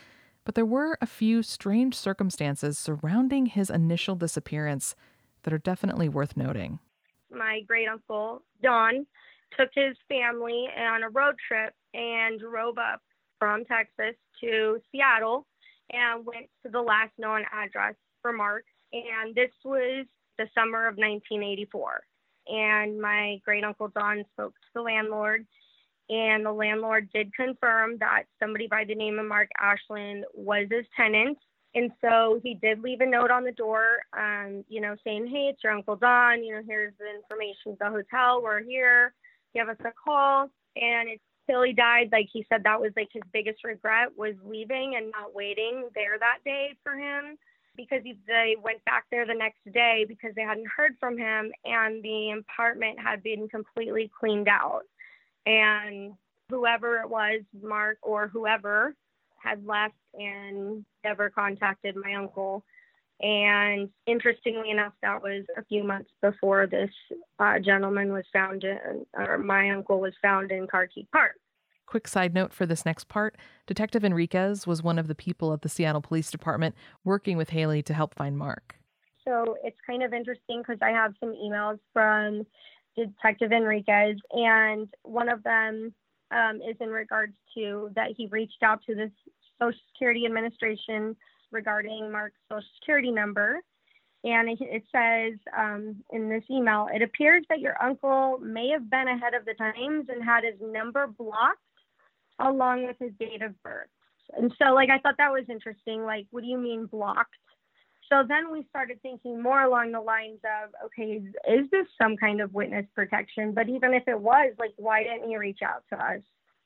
but 0.45 0.55
there 0.55 0.67
were 0.67 0.97
a 1.01 1.07
few 1.07 1.43
strange 1.43 1.95
circumstances 1.95 2.79
surrounding 2.79 3.47
his 3.47 3.69
initial 3.71 4.15
disappearance 4.15 4.95
that 5.43 5.53
are 5.53 5.59
definitely 5.59 6.09
worth 6.09 6.37
noting. 6.37 6.79
My 7.31 7.61
great 7.67 7.89
uncle, 7.89 8.43
Don, 8.63 9.07
took 9.59 9.69
his 9.75 9.97
family 10.09 10.67
on 10.79 11.03
a 11.03 11.11
road 11.11 11.37
trip 11.47 11.75
and 11.95 12.41
drove 12.41 12.79
up 12.79 13.01
from 13.39 13.65
Texas 13.65 14.17
to 14.41 14.81
Seattle 14.91 15.47
and 15.91 16.25
went 16.25 16.47
to 16.65 16.71
the 16.71 16.81
last 16.81 17.13
known 17.19 17.45
address 17.53 17.95
for 18.23 18.33
Mark. 18.33 18.65
And 18.93 19.35
this 19.35 19.51
was 19.65 20.07
the 20.39 20.47
summer 20.55 20.87
of 20.87 20.97
1984. 20.97 22.01
And 22.49 23.01
my 23.01 23.41
great 23.45 23.65
uncle 23.65 23.89
Don 23.89 24.25
spoke 24.33 24.55
to 24.55 24.69
the 24.75 24.83
landlord, 24.83 25.47
and 26.09 26.45
the 26.45 26.53
landlord 26.53 27.09
did 27.15 27.33
confirm 27.35 27.99
that 27.99 28.25
somebody 28.41 28.67
by 28.67 28.85
the 28.85 28.95
name 28.95 29.19
of 29.19 29.27
Mark 29.27 29.49
Ashland 29.61 30.25
was 30.35 30.67
his 30.71 30.85
tenant. 30.97 31.39
And 31.75 31.91
so 32.03 32.41
he 32.43 32.55
did 32.55 32.81
leave 32.81 33.01
a 33.01 33.07
note 33.07 33.31
on 33.31 33.45
the 33.45 33.53
door, 33.53 33.99
um, 34.13 34.65
you 34.69 34.81
know, 34.81 34.95
saying, 35.05 35.27
Hey, 35.27 35.49
it's 35.51 35.65
your 35.65 35.73
Uncle 35.73 35.97
Don. 35.97 36.45
You 36.45 36.57
know, 36.57 36.63
here's 36.67 36.93
the 36.99 37.07
information 37.15 37.73
of 37.73 37.79
the 37.79 37.89
hotel. 37.89 38.43
We're 38.43 38.63
here. 38.63 39.15
Give 39.55 39.69
us 39.69 39.79
a 39.81 39.93
call. 40.05 40.51
And 40.77 41.09
it's 41.09 41.23
till 41.49 41.63
he 41.63 41.73
died, 41.73 42.11
like 42.13 42.29
he 42.31 42.45
said, 42.49 42.65
that 42.65 42.81
was 42.81 42.93
like 42.97 43.09
his 43.13 43.23
biggest 43.33 43.65
regret 43.65 44.09
was 44.17 44.35
leaving 44.45 44.95
and 44.97 45.11
not 45.13 45.35
waiting 45.35 45.89
there 45.95 46.19
that 46.19 46.39
day 46.45 46.75
for 46.83 46.95
him 46.95 47.39
because 47.77 48.03
they 48.27 48.57
went 48.63 48.85
back 48.85 49.05
there 49.11 49.27
the 49.27 49.35
next 49.35 49.61
day 49.73 50.05
because 50.07 50.35
they 50.35 50.43
hadn't 50.43 50.67
heard 50.77 50.97
from 51.01 51.17
him 51.17 51.53
and 51.65 52.03
the 52.03 52.31
apartment 52.31 52.99
had 52.99 53.23
been 53.23 53.49
completely 53.49 54.11
cleaned 54.19 54.49
out. 54.49 54.83
And 55.47 56.15
whoever 56.51 57.01
it 57.01 57.09
was, 57.09 57.41
Mark 57.63 57.99
or 58.03 58.29
whoever, 58.29 58.95
had 59.39 59.67
left 59.67 59.95
and 60.15 60.85
never 61.05 61.31
contacted 61.31 61.97
my 61.97 62.15
uncle. 62.15 62.65
And 63.21 63.89
interestingly 64.07 64.71
enough, 64.71 64.93
that 65.03 65.23
was 65.23 65.45
a 65.57 65.65
few 65.65 65.85
months 65.85 66.11
before 66.21 66.67
this 66.67 66.91
uh, 67.39 67.59
gentleman 67.59 68.13
was 68.13 68.25
found 68.33 68.65
in, 68.65 69.07
or 69.15 69.39
my 69.39 69.71
uncle 69.71 70.01
was 70.01 70.15
found 70.21 70.51
in 70.51 70.67
Carkeek 70.67 71.11
Park. 71.13 71.37
Quick 71.93 72.09
side 72.09 72.33
note 72.33 72.55
for 72.55 72.65
this 72.65 72.87
next 72.87 73.09
part 73.09 73.37
Detective 73.67 74.03
Enriquez 74.03 74.67
was 74.67 74.83
one 74.83 74.99
of 74.99 75.09
the 75.09 75.15
people 75.15 75.53
at 75.53 75.61
the 75.61 75.69
Seattle 75.69 76.01
Police 76.01 76.31
Department 76.31 76.75
working 77.05 77.37
with 77.37 77.51
Hayley 77.51 77.83
to 77.83 77.93
help 77.93 78.15
find 78.15 78.39
Mark. 78.39 78.77
So 79.29 79.59
it's 79.63 79.77
kind 79.87 80.03
of 80.03 80.15
interesting 80.15 80.63
because 80.63 80.79
I 80.81 80.89
have 80.89 81.13
some 81.21 81.35
emails 81.35 81.79
from 81.93 82.47
Detective 82.97 83.53
Enriquez, 83.53 84.17
and 84.31 84.89
one 85.03 85.29
of 85.29 85.43
them 85.43 85.93
um, 86.31 86.63
is 86.67 86.77
in 86.81 86.89
regards 86.89 87.35
to 87.59 87.91
that 87.95 88.13
he 88.17 88.27
reached 88.29 88.63
out 88.63 88.81
to 88.87 88.95
the 88.95 89.11
Social 89.61 89.79
Security 89.93 90.25
Administration 90.25 91.15
regarding 91.51 92.11
Mark's 92.11 92.41
Social 92.49 92.65
Security 92.81 93.11
number. 93.11 93.61
And 94.25 94.49
it, 94.49 94.83
says 94.91 95.39
um, 95.55 95.97
in 96.11 96.31
this 96.31 96.45
email, 96.51 96.89
it 96.91 97.03
appears 97.03 97.45
that 97.51 97.61
your 97.61 97.77
uncle 97.83 98.39
may 98.39 98.71
have 98.71 98.89
been 98.89 99.09
ahead 99.09 99.35
of 99.35 99.45
the 99.45 99.53
times 99.53 100.07
and 100.09 100.25
had 100.25 100.45
his 100.45 100.55
number 100.59 101.07
blocked 101.07 101.59
along 102.43 102.87
with 102.87 102.97
his 102.99 103.13
date 103.19 103.43
of 103.43 103.61
birth. 103.63 103.89
And 104.37 104.53
so, 104.59 104.73
like, 104.75 104.89
I 104.91 104.99
thought 104.99 105.17
that 105.19 105.33
was 105.33 105.45
interesting. 105.49 106.05
Like, 106.05 106.27
what 106.31 106.43
do 106.43 106.49
you 106.49 106.59
mean 106.59 106.87
blocked? 106.87 107.35
So 108.09 108.23
then 108.27 108.53
we 108.53 108.67
started 108.69 109.01
thinking 109.03 109.43
more 109.43 109.63
along 109.63 109.93
the 109.93 110.01
lines 110.01 110.41
of, 110.45 110.71
okay, 110.87 111.13
is, 111.13 111.25
is 111.49 111.71
this 111.71 111.87
some 112.01 112.17
kind 112.17 112.41
of 112.41 112.53
witness 112.53 112.87
protection? 112.95 113.53
But 113.53 113.69
even 113.69 113.95
if 113.95 114.03
it 114.07 114.19
was, 114.19 114.55
like, 114.59 114.73
why 114.77 115.03
didn't 115.03 115.29
he 115.29 115.37
reach 115.37 115.61
out 115.65 115.85
to 115.91 115.97
us 115.97 116.21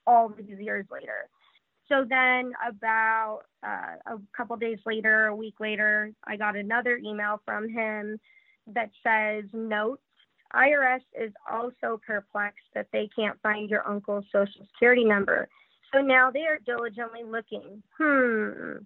all 0.06 0.28
these 0.28 0.58
years 0.58 0.86
later? 0.90 1.28
So 1.88 2.04
then, 2.08 2.52
about 2.66 3.42
uh, 3.64 4.14
a 4.14 4.18
couple 4.36 4.56
days 4.56 4.78
later, 4.86 5.26
a 5.26 5.36
week 5.36 5.54
later, 5.60 6.10
I 6.24 6.36
got 6.36 6.56
another 6.56 6.96
email 6.96 7.40
from 7.44 7.68
him 7.68 8.18
that 8.66 8.90
says, 9.04 9.44
Note, 9.52 10.00
IRS 10.52 11.02
is 11.20 11.32
also 11.50 12.00
perplexed 12.04 12.64
that 12.74 12.88
they 12.92 13.08
can't 13.14 13.40
find 13.42 13.70
your 13.70 13.86
uncle's 13.88 14.24
social 14.32 14.66
security 14.72 15.04
number. 15.04 15.48
So 15.92 16.00
now 16.00 16.30
they 16.30 16.44
are 16.44 16.58
diligently 16.64 17.22
looking, 17.24 17.82
hmm, 17.96 18.78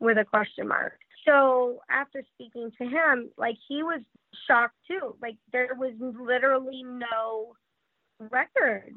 with 0.00 0.18
a 0.18 0.24
question 0.24 0.68
mark. 0.68 0.98
So 1.26 1.80
after 1.90 2.22
speaking 2.34 2.70
to 2.78 2.84
him, 2.84 3.30
like 3.36 3.56
he 3.68 3.82
was 3.82 4.00
shocked 4.46 4.76
too. 4.86 5.16
Like 5.20 5.36
there 5.52 5.74
was 5.76 5.92
literally 5.98 6.82
no 6.82 7.54
record 8.18 8.92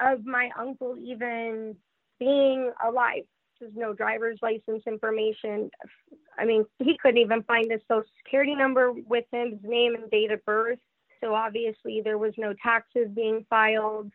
of 0.00 0.24
my 0.24 0.50
uncle 0.58 0.96
even 0.98 1.76
being 2.18 2.70
alive. 2.86 3.24
There's 3.60 3.72
no 3.74 3.94
driver's 3.94 4.38
license 4.42 4.82
information. 4.86 5.70
I 6.38 6.44
mean, 6.44 6.64
he 6.80 6.98
couldn't 7.00 7.18
even 7.18 7.42
find 7.44 7.70
his 7.70 7.80
social 7.88 8.10
security 8.24 8.54
number 8.54 8.92
with 8.92 9.24
him, 9.32 9.52
his 9.52 9.70
name 9.70 9.94
and 9.94 10.10
date 10.10 10.32
of 10.32 10.44
birth. 10.44 10.78
So 11.22 11.34
obviously 11.34 12.02
there 12.04 12.18
was 12.18 12.34
no 12.36 12.52
taxes 12.62 13.08
being 13.14 13.46
filed. 13.48 14.10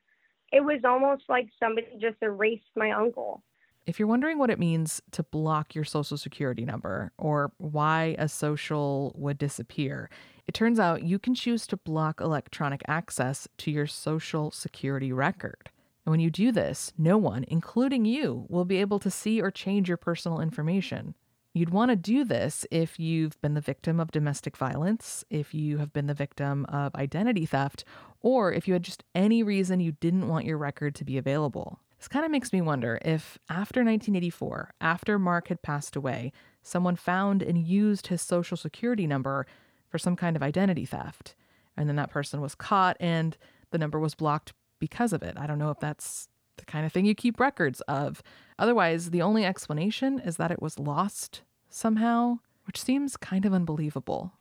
It 0.52 0.62
was 0.62 0.82
almost 0.84 1.24
like 1.30 1.50
somebody 1.60 1.88
just 2.00 2.18
erased 2.22 2.70
my 2.76 2.92
uncle. 2.92 3.44
If 3.86 3.98
you're 3.98 4.08
wondering 4.08 4.38
what 4.38 4.52
it 4.52 4.60
means 4.60 5.02
to 5.12 5.24
block 5.24 5.74
your 5.74 5.84
social 5.84 6.18
security 6.18 6.64
number 6.64 7.12
or 7.18 7.52
why 7.58 8.16
a 8.20 8.28
social 8.28 9.14
would 9.16 9.38
disappear, 9.38 10.10
it 10.48 10.54
turns 10.54 10.80
out 10.80 11.04
you 11.04 11.18
can 11.18 11.34
choose 11.34 11.66
to 11.68 11.78
block 11.78 12.22
electronic 12.22 12.82
access 12.88 13.48
to 13.58 13.72
your 13.72 13.88
social 13.88 14.52
security 14.52 15.12
record. 15.12 15.72
And 16.06 16.12
when 16.12 16.20
you 16.20 16.30
do 16.30 16.52
this, 16.52 16.94
no 16.98 17.18
one, 17.18 17.46
including 17.48 18.06
you, 18.06 18.46
will 18.50 18.66
be 18.66 18.78
able 18.78 19.00
to 19.00 19.12
see 19.12 19.42
or 19.42 19.52
change 19.52 19.88
your 19.88 19.98
personal 19.98 20.40
information. 20.40 21.16
You'd 21.54 21.72
want 21.72 21.90
to 21.90 21.96
do 21.96 22.24
this 22.24 22.66
if 22.70 23.00
you've 23.00 23.40
been 23.42 23.56
the 23.56 23.62
victim 23.62 24.00
of 24.00 24.12
domestic 24.12 24.56
violence, 24.56 25.24
if 25.30 25.54
you 25.54 25.80
have 25.80 25.92
been 25.92 26.06
the 26.08 26.14
victim 26.14 26.66
of 26.66 26.94
identity 26.96 27.46
theft, 27.46 27.84
or 28.22 28.54
if 28.54 28.68
you 28.68 28.74
had 28.74 28.84
just 28.84 29.04
any 29.16 29.42
reason 29.42 29.80
you 29.80 29.94
didn't 29.94 30.28
want 30.28 30.46
your 30.46 30.58
record 30.58 30.94
to 30.96 31.06
be 31.06 31.18
available. 31.18 31.80
This 31.98 32.08
kind 32.08 32.24
of 32.24 32.32
makes 32.32 32.54
me 32.54 32.62
wonder 32.62 33.00
if, 33.04 33.38
after 33.50 33.80
1984, 33.80 34.72
after 34.80 35.20
Mark 35.20 35.48
had 35.50 35.62
passed 35.62 35.96
away, 35.96 36.32
someone 36.62 36.96
found 36.96 37.42
and 37.42 37.58
used 37.58 38.08
his 38.08 38.22
social 38.22 38.56
security 38.56 39.08
number 39.08 39.46
for 39.90 39.98
some 39.98 40.16
kind 40.16 40.36
of 40.36 40.44
identity 40.44 40.86
theft. 40.86 41.36
And 41.76 41.90
then 41.90 41.96
that 41.96 42.12
person 42.12 42.42
was 42.42 42.56
caught 42.56 42.96
and 43.00 43.36
the 43.72 43.78
number 43.78 44.00
was 44.00 44.16
blocked 44.16 44.54
because 44.80 45.14
of 45.14 45.24
it. 45.24 45.36
I 45.38 45.48
don't 45.48 45.60
know 45.60 45.72
if 45.72 45.80
that's 45.80 46.30
the 46.60 46.66
kind 46.66 46.86
of 46.86 46.92
thing 46.92 47.06
you 47.06 47.16
keep 47.16 47.40
records 47.40 47.82
of. 47.82 48.22
Otherwise, 48.58 49.10
the 49.10 49.22
only 49.22 49.46
explanation 49.46 50.20
is 50.20 50.38
that 50.38 50.52
it 50.52 50.62
was 50.62 50.80
lost 50.80 51.42
somehow, 51.70 52.40
which 52.66 52.82
seems 52.82 53.18
kind 53.18 53.46
of 53.46 53.54
unbelievable. 53.54 54.34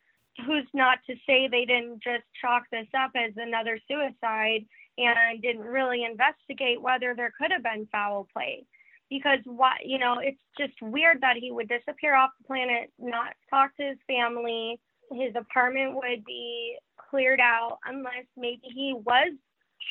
Who's 0.46 0.68
not 0.72 0.98
to 1.08 1.16
say 1.26 1.48
they 1.48 1.64
didn't 1.64 2.02
just 2.02 2.24
chalk 2.40 2.64
this 2.70 2.86
up 2.96 3.10
as 3.16 3.32
another 3.36 3.78
suicide 3.88 4.66
and 4.96 5.42
didn't 5.42 5.62
really 5.62 6.04
investigate 6.04 6.80
whether 6.80 7.14
there 7.14 7.32
could 7.38 7.50
have 7.50 7.62
been 7.62 7.88
foul 7.90 8.28
play? 8.32 8.64
Because 9.10 9.40
what 9.44 9.84
you 9.84 9.98
know, 9.98 10.18
it's 10.20 10.40
just 10.58 10.74
weird 10.82 11.20
that 11.22 11.36
he 11.36 11.50
would 11.50 11.68
disappear 11.68 12.14
off 12.14 12.30
the 12.38 12.46
planet, 12.46 12.92
not 12.98 13.34
talk 13.50 13.76
to 13.76 13.82
his 13.84 13.98
family. 14.06 14.78
His 15.10 15.34
apartment 15.34 15.96
would 15.96 16.24
be 16.24 16.76
cleared 17.10 17.40
out 17.40 17.78
unless 17.86 18.26
maybe 18.36 18.66
he 18.74 18.94
was 18.94 19.32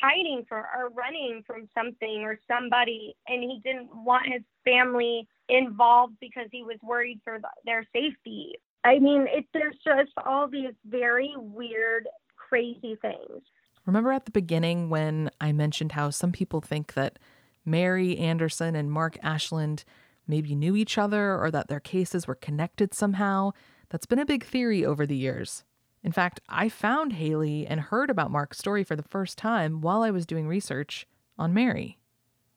hiding 0.00 0.44
from 0.48 0.64
or 0.76 0.90
running 0.90 1.42
from 1.46 1.68
something 1.76 2.22
or 2.22 2.38
somebody 2.46 3.16
and 3.26 3.42
he 3.42 3.60
didn't 3.64 3.88
want 3.94 4.26
his 4.26 4.42
family 4.64 5.26
involved 5.48 6.14
because 6.20 6.46
he 6.52 6.62
was 6.62 6.76
worried 6.82 7.20
for 7.24 7.38
the, 7.38 7.48
their 7.64 7.84
safety. 7.92 8.52
I 8.84 8.98
mean, 8.98 9.26
it, 9.28 9.46
there's 9.52 9.76
just 9.84 10.12
all 10.24 10.48
these 10.48 10.74
very 10.86 11.32
weird, 11.36 12.06
crazy 12.36 12.96
things. 13.00 13.42
Remember 13.86 14.12
at 14.12 14.26
the 14.26 14.30
beginning 14.30 14.90
when 14.90 15.30
I 15.40 15.52
mentioned 15.52 15.92
how 15.92 16.10
some 16.10 16.32
people 16.32 16.60
think 16.60 16.94
that 16.94 17.18
Mary 17.64 18.16
Anderson 18.18 18.76
and 18.76 18.92
Mark 18.92 19.18
Ashland 19.22 19.84
maybe 20.26 20.54
knew 20.54 20.76
each 20.76 20.98
other 20.98 21.38
or 21.38 21.50
that 21.50 21.68
their 21.68 21.80
cases 21.80 22.26
were 22.26 22.34
connected 22.34 22.94
somehow? 22.94 23.52
That's 23.90 24.06
been 24.06 24.18
a 24.18 24.26
big 24.26 24.44
theory 24.44 24.84
over 24.84 25.06
the 25.06 25.16
years. 25.16 25.64
In 26.08 26.12
fact, 26.12 26.40
I 26.48 26.70
found 26.70 27.12
Hayley 27.12 27.66
and 27.66 27.80
heard 27.80 28.08
about 28.08 28.30
Mark's 28.30 28.56
story 28.56 28.82
for 28.82 28.96
the 28.96 29.02
first 29.02 29.36
time 29.36 29.82
while 29.82 30.00
I 30.00 30.10
was 30.10 30.24
doing 30.24 30.48
research 30.48 31.06
on 31.36 31.52
Mary. 31.52 31.98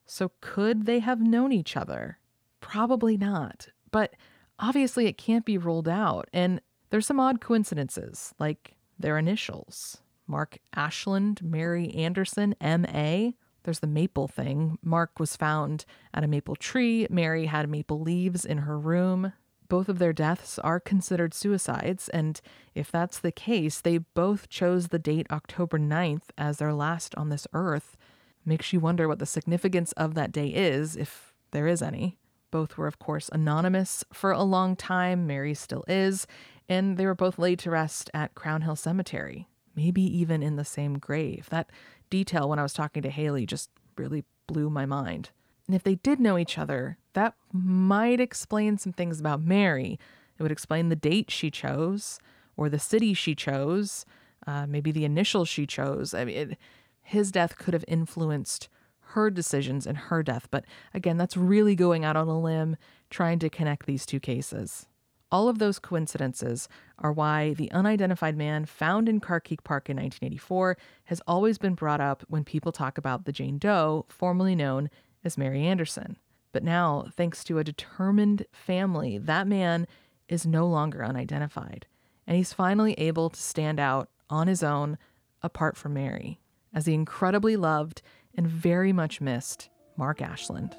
So, 0.06 0.32
could 0.40 0.86
they 0.86 1.00
have 1.00 1.20
known 1.20 1.52
each 1.52 1.76
other? 1.76 2.20
Probably 2.62 3.18
not. 3.18 3.68
But 3.92 4.16
obviously, 4.58 5.06
it 5.06 5.18
can't 5.18 5.44
be 5.44 5.58
ruled 5.58 5.90
out. 5.90 6.30
And 6.32 6.62
there's 6.92 7.06
some 7.06 7.20
odd 7.20 7.42
coincidences, 7.42 8.34
like 8.40 8.78
their 8.98 9.18
initials 9.18 9.98
Mark 10.28 10.60
Ashland, 10.74 11.42
Mary 11.44 11.94
Anderson, 11.94 12.56
M.A. 12.62 13.36
There's 13.64 13.80
the 13.80 13.86
maple 13.86 14.30
thing. 14.30 14.80
Mark 14.82 15.20
was 15.20 15.36
found 15.36 15.84
at 16.14 16.24
a 16.24 16.28
maple 16.28 16.56
tree. 16.56 17.06
Mary 17.10 17.48
had 17.48 17.70
maple 17.70 18.00
leaves 18.00 18.46
in 18.46 18.60
her 18.60 18.80
room. 18.80 19.34
Both 19.72 19.88
of 19.88 20.00
their 20.00 20.12
deaths 20.12 20.60
are 20.60 20.82
considered 20.82 21.34
suicides, 21.34 22.10
and 22.10 22.42
if 22.76 22.92
that's 22.92 23.18
the 23.18 23.32
case, 23.32 23.80
they 23.80 24.00
both 24.00 24.50
chose 24.50 24.90
the 24.90 25.00
date 25.00 25.28
October 25.32 25.80
9th 25.80 26.24
as 26.38 26.58
their 26.58 26.74
last 26.74 27.16
on 27.16 27.30
this 27.30 27.48
earth. 27.54 27.96
Makes 28.44 28.74
you 28.74 28.82
wonder 28.82 29.08
what 29.08 29.20
the 29.20 29.26
significance 29.26 29.94
of 29.94 30.14
that 30.14 30.34
day 30.34 30.48
is, 30.48 30.98
if 30.98 31.34
there 31.52 31.68
is 31.68 31.82
any. 31.82 32.18
Both 32.52 32.78
were, 32.78 32.86
of 32.86 33.00
course, 33.00 33.30
anonymous 33.32 34.04
for 34.12 34.32
a 34.32 34.44
long 34.44 34.76
time. 34.76 35.26
Mary 35.26 35.54
still 35.54 35.86
is, 35.88 36.28
and 36.68 36.98
they 36.98 37.06
were 37.06 37.16
both 37.16 37.40
laid 37.40 37.60
to 37.60 37.72
rest 37.72 38.10
at 38.14 38.36
Crown 38.36 38.64
Hill 38.64 38.76
Cemetery, 38.76 39.48
maybe 39.74 40.02
even 40.02 40.44
in 40.44 40.58
the 40.58 40.66
same 40.66 41.00
grave. 41.00 41.48
That 41.50 41.70
detail 42.10 42.50
when 42.50 42.60
I 42.60 42.64
was 42.64 42.74
talking 42.74 43.04
to 43.04 43.10
Hayley 43.10 43.46
just 43.46 43.70
really 43.96 44.26
blew 44.48 44.70
my 44.70 44.86
mind. 44.86 45.30
And 45.68 45.76
if 45.76 45.84
they 45.84 45.96
did 45.96 46.20
know 46.20 46.38
each 46.38 46.58
other, 46.58 46.98
that 47.14 47.36
might 47.52 48.20
explain 48.20 48.78
some 48.78 48.94
things 48.94 49.20
about 49.20 49.42
Mary. 49.42 50.00
It 50.38 50.44
would 50.44 50.52
explain 50.52 50.90
the 50.90 50.96
date 50.96 51.30
she 51.30 51.52
chose, 51.52 52.20
or 52.58 52.70
the 52.70 52.80
city 52.80 53.14
she 53.14 53.36
chose, 53.36 54.06
uh, 54.48 54.66
maybe 54.68 54.92
the 54.92 55.06
initials 55.06 55.50
she 55.50 55.66
chose. 55.66 56.14
I 56.14 56.26
mean, 56.26 56.36
it, 56.36 56.58
his 57.02 57.32
death 57.32 57.58
could 57.58 57.74
have 57.74 57.86
influenced 57.88 58.70
her 59.12 59.30
decisions 59.30 59.86
and 59.86 59.98
her 59.98 60.24
death. 60.24 60.48
But 60.50 60.66
again, 60.94 61.18
that's 61.18 61.38
really 61.38 61.76
going 61.76 62.06
out 62.06 62.16
on 62.16 62.28
a 62.28 62.40
limb 62.40 62.78
trying 63.10 63.40
to 63.40 63.50
connect 63.50 63.86
these 63.86 64.06
two 64.06 64.20
cases. 64.20 64.88
All 65.32 65.48
of 65.48 65.60
those 65.60 65.80
coincidences 65.80 66.68
are 67.00 67.14
why 67.14 67.54
the 67.54 67.72
unidentified 67.72 68.36
man 68.36 68.66
found 68.66 69.08
in 69.08 69.22
Carkeek 69.22 69.64
Park 69.64 69.90
in 69.90 69.96
1984 69.96 70.78
has 71.06 71.22
always 71.26 71.58
been 71.58 71.74
brought 71.74 72.02
up 72.02 72.24
when 72.28 72.44
people 72.44 72.72
talk 72.72 72.98
about 72.98 73.24
the 73.24 73.32
Jane 73.32 73.58
Doe, 73.58 74.06
formerly 74.10 74.56
known 74.56 74.90
as 75.24 75.38
Mary 75.38 75.66
Anderson. 75.66 76.18
But 76.52 76.64
now, 76.64 77.08
thanks 77.16 77.44
to 77.46 77.60
a 77.60 77.64
determined 77.64 78.46
family, 78.52 79.18
that 79.18 79.48
man 79.48 79.88
is 80.28 80.46
no 80.46 80.68
longer 80.68 81.04
unidentified. 81.04 81.86
And 82.28 82.38
he's 82.38 82.54
finally 82.54 82.94
able 82.94 83.30
to 83.30 83.40
stand 83.40 83.80
out 83.80 84.10
on 84.30 84.48
his 84.48 84.64
own, 84.64 84.98
apart 85.42 85.78
from 85.78 85.94
Mary, 85.94 86.40
as 86.74 86.86
the 86.86 86.94
incredibly 86.94 87.56
loved 87.56 88.02
and 88.36 88.48
very 88.48 88.94
much 88.94 89.22
missed 89.22 89.70
Mark 89.98 90.22
Ashland. 90.22 90.76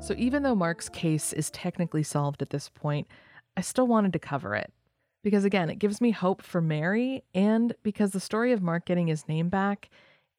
So, 0.00 0.14
even 0.16 0.42
though 0.42 0.54
Mark's 0.54 0.88
case 0.88 1.32
is 1.34 1.50
technically 1.50 2.02
solved 2.02 2.40
at 2.40 2.50
this 2.50 2.70
point, 2.70 3.06
I 3.56 3.60
still 3.60 3.86
wanted 3.86 4.14
to 4.14 4.18
cover 4.18 4.54
it 4.54 4.72
because 5.22 5.44
again, 5.44 5.70
it 5.70 5.78
gives 5.78 6.00
me 6.00 6.10
hope 6.10 6.42
for 6.42 6.60
Mary, 6.60 7.24
and 7.34 7.74
because 7.82 8.10
the 8.12 8.20
story 8.20 8.52
of 8.52 8.62
Mark 8.62 8.86
getting 8.86 9.06
his 9.06 9.28
name 9.28 9.48
back 9.48 9.90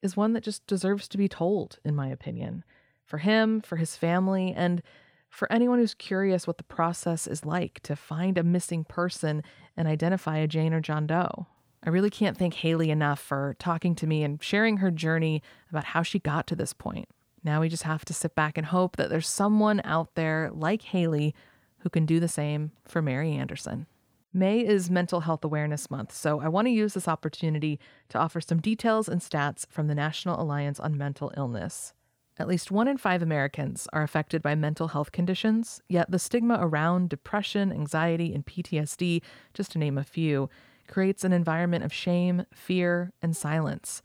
is 0.02 0.16
one 0.16 0.32
that 0.32 0.42
just 0.42 0.66
deserves 0.66 1.08
to 1.08 1.18
be 1.18 1.28
told, 1.28 1.78
in 1.84 1.94
my 1.94 2.08
opinion. 2.08 2.64
For 3.04 3.18
him, 3.18 3.60
for 3.60 3.76
his 3.76 3.96
family, 3.96 4.52
and 4.56 4.82
for 5.28 5.50
anyone 5.50 5.78
who's 5.78 5.94
curious 5.94 6.46
what 6.46 6.58
the 6.58 6.64
process 6.64 7.26
is 7.26 7.44
like 7.44 7.80
to 7.80 7.96
find 7.96 8.36
a 8.36 8.42
missing 8.42 8.84
person 8.84 9.42
and 9.76 9.88
identify 9.88 10.36
a 10.36 10.46
Jane 10.46 10.74
or 10.74 10.80
John 10.80 11.06
Doe. 11.06 11.46
I 11.84 11.90
really 11.90 12.10
can't 12.10 12.36
thank 12.36 12.54
Hayley 12.54 12.90
enough 12.90 13.18
for 13.18 13.56
talking 13.58 13.94
to 13.96 14.06
me 14.06 14.22
and 14.22 14.42
sharing 14.42 14.76
her 14.76 14.90
journey 14.90 15.42
about 15.70 15.84
how 15.84 16.02
she 16.02 16.18
got 16.18 16.46
to 16.48 16.56
this 16.56 16.72
point. 16.72 17.08
Now 17.42 17.60
we 17.60 17.68
just 17.68 17.82
have 17.84 18.04
to 18.04 18.14
sit 18.14 18.34
back 18.34 18.56
and 18.56 18.66
hope 18.66 18.96
that 18.96 19.08
there's 19.08 19.26
someone 19.26 19.80
out 19.84 20.14
there 20.14 20.50
like 20.52 20.82
Hayley 20.82 21.34
who 21.78 21.90
can 21.90 22.06
do 22.06 22.20
the 22.20 22.28
same 22.28 22.72
for 22.84 23.02
Mary 23.02 23.32
Anderson. 23.32 23.86
May 24.34 24.60
is 24.60 24.90
Mental 24.90 25.20
Health 25.20 25.44
Awareness 25.44 25.90
Month, 25.90 26.14
so 26.14 26.40
I 26.40 26.48
want 26.48 26.66
to 26.66 26.72
use 26.72 26.94
this 26.94 27.06
opportunity 27.06 27.78
to 28.08 28.18
offer 28.18 28.40
some 28.40 28.60
details 28.60 29.06
and 29.06 29.20
stats 29.20 29.66
from 29.68 29.88
the 29.88 29.94
National 29.94 30.40
Alliance 30.40 30.80
on 30.80 30.96
Mental 30.96 31.30
Illness. 31.36 31.92
At 32.38 32.48
least 32.48 32.70
one 32.70 32.88
in 32.88 32.96
five 32.96 33.20
Americans 33.20 33.86
are 33.92 34.02
affected 34.02 34.40
by 34.40 34.54
mental 34.54 34.88
health 34.88 35.12
conditions, 35.12 35.82
yet 35.86 36.10
the 36.10 36.18
stigma 36.18 36.56
around 36.58 37.10
depression, 37.10 37.70
anxiety, 37.70 38.32
and 38.34 38.46
PTSD, 38.46 39.20
just 39.52 39.72
to 39.72 39.78
name 39.78 39.98
a 39.98 40.04
few, 40.04 40.48
creates 40.88 41.24
an 41.24 41.34
environment 41.34 41.84
of 41.84 41.92
shame, 41.92 42.46
fear, 42.54 43.12
and 43.20 43.36
silence. 43.36 44.00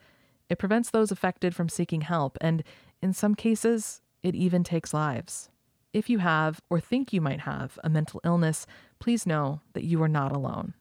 It 0.49 0.59
prevents 0.59 0.89
those 0.89 1.09
affected 1.09 1.55
from 1.55 1.69
seeking 1.69 2.01
help, 2.01 2.37
and 2.41 2.65
in 3.01 3.13
some 3.13 3.33
cases, 3.33 4.01
it 4.23 4.35
even 4.35 4.65
takes 4.65 4.93
lives. 4.93 5.49
If 5.93 6.09
you 6.09 6.19
have 6.19 6.61
or 6.69 6.81
think 6.81 7.13
you 7.13 7.21
might 7.21 7.39
have 7.41 7.79
a 7.81 7.89
mental 7.89 8.19
illness, 8.25 8.67
please 8.99 9.25
know 9.25 9.61
that 9.73 9.83
you 9.83 10.01
are 10.01 10.07
not 10.07 10.31
alone. 10.31 10.73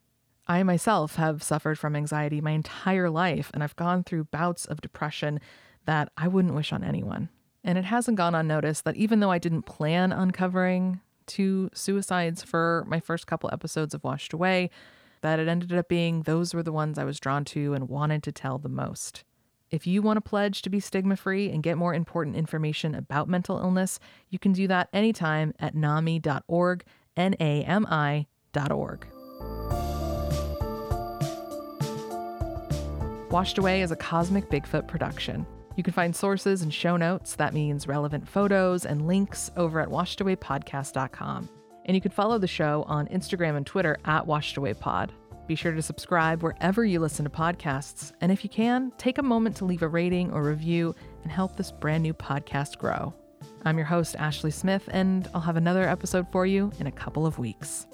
I 0.48 0.62
myself 0.62 1.16
have 1.16 1.42
suffered 1.42 1.78
from 1.78 1.96
anxiety 1.96 2.40
my 2.40 2.52
entire 2.52 3.10
life, 3.10 3.50
and 3.52 3.62
I've 3.62 3.76
gone 3.76 4.04
through 4.04 4.24
bouts 4.24 4.64
of 4.64 4.80
depression 4.80 5.40
that 5.86 6.12
I 6.16 6.28
wouldn't 6.28 6.54
wish 6.54 6.72
on 6.72 6.84
anyone. 6.84 7.30
And 7.64 7.76
it 7.76 7.84
hasn't 7.84 8.16
gone 8.16 8.34
unnoticed 8.34 8.84
that 8.84 8.96
even 8.96 9.20
though 9.20 9.30
I 9.30 9.38
didn't 9.38 9.62
plan 9.62 10.12
on 10.12 10.30
covering 10.30 11.00
two 11.26 11.68
suicides 11.74 12.42
for 12.44 12.84
my 12.86 13.00
first 13.00 13.26
couple 13.26 13.50
episodes 13.52 13.92
of 13.92 14.04
Washed 14.04 14.32
Away, 14.32 14.70
that 15.22 15.40
it 15.40 15.48
ended 15.48 15.72
up 15.72 15.88
being 15.88 16.22
those 16.22 16.54
were 16.54 16.62
the 16.62 16.72
ones 16.72 16.98
I 16.98 17.04
was 17.04 17.18
drawn 17.18 17.44
to 17.46 17.74
and 17.74 17.88
wanted 17.88 18.22
to 18.24 18.32
tell 18.32 18.58
the 18.58 18.68
most. 18.68 19.24
If 19.70 19.84
you 19.84 20.00
want 20.00 20.18
to 20.18 20.20
pledge 20.20 20.62
to 20.62 20.70
be 20.70 20.78
stigma 20.78 21.16
free 21.16 21.50
and 21.50 21.62
get 21.62 21.76
more 21.76 21.92
important 21.92 22.36
information 22.36 22.94
about 22.94 23.28
mental 23.28 23.58
illness, 23.58 23.98
you 24.30 24.38
can 24.38 24.52
do 24.52 24.68
that 24.68 24.88
anytime 24.92 25.54
at 25.58 25.74
NAMI.org, 25.74 26.84
N 27.16 27.34
A 27.40 27.62
M 27.64 27.86
I.org. 27.90 29.06
Washed 33.30 33.58
Away 33.58 33.82
is 33.82 33.90
a 33.90 33.96
Cosmic 33.96 34.48
Bigfoot 34.48 34.86
production. 34.86 35.44
You 35.76 35.82
can 35.82 35.92
find 35.92 36.14
sources 36.16 36.62
and 36.62 36.72
show 36.72 36.96
notes, 36.96 37.34
that 37.36 37.52
means 37.52 37.86
relevant 37.86 38.26
photos 38.26 38.86
and 38.86 39.06
links, 39.06 39.50
over 39.56 39.80
at 39.80 39.88
washedawaypodcast.com. 39.88 41.48
And 41.84 41.94
you 41.94 42.00
can 42.00 42.12
follow 42.12 42.38
the 42.38 42.46
show 42.46 42.84
on 42.88 43.06
Instagram 43.08 43.56
and 43.56 43.66
Twitter 43.66 43.98
at 44.06 44.24
washedawaypod. 44.26 45.10
Be 45.46 45.54
sure 45.54 45.72
to 45.72 45.82
subscribe 45.82 46.42
wherever 46.42 46.84
you 46.84 46.98
listen 46.98 47.24
to 47.24 47.30
podcasts. 47.30 48.12
And 48.20 48.32
if 48.32 48.42
you 48.42 48.50
can, 48.50 48.92
take 48.98 49.18
a 49.18 49.22
moment 49.22 49.56
to 49.56 49.64
leave 49.64 49.82
a 49.82 49.88
rating 49.88 50.32
or 50.32 50.42
review 50.42 50.94
and 51.22 51.30
help 51.30 51.56
this 51.56 51.70
brand 51.70 52.02
new 52.02 52.14
podcast 52.14 52.78
grow. 52.78 53.14
I'm 53.64 53.78
your 53.78 53.86
host, 53.86 54.16
Ashley 54.18 54.50
Smith, 54.50 54.88
and 54.92 55.28
I'll 55.34 55.40
have 55.40 55.56
another 55.56 55.88
episode 55.88 56.26
for 56.30 56.46
you 56.46 56.72
in 56.78 56.86
a 56.86 56.92
couple 56.92 57.26
of 57.26 57.38
weeks. 57.38 57.86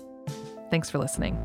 Thanks 0.70 0.90
for 0.90 0.98
listening. 0.98 1.38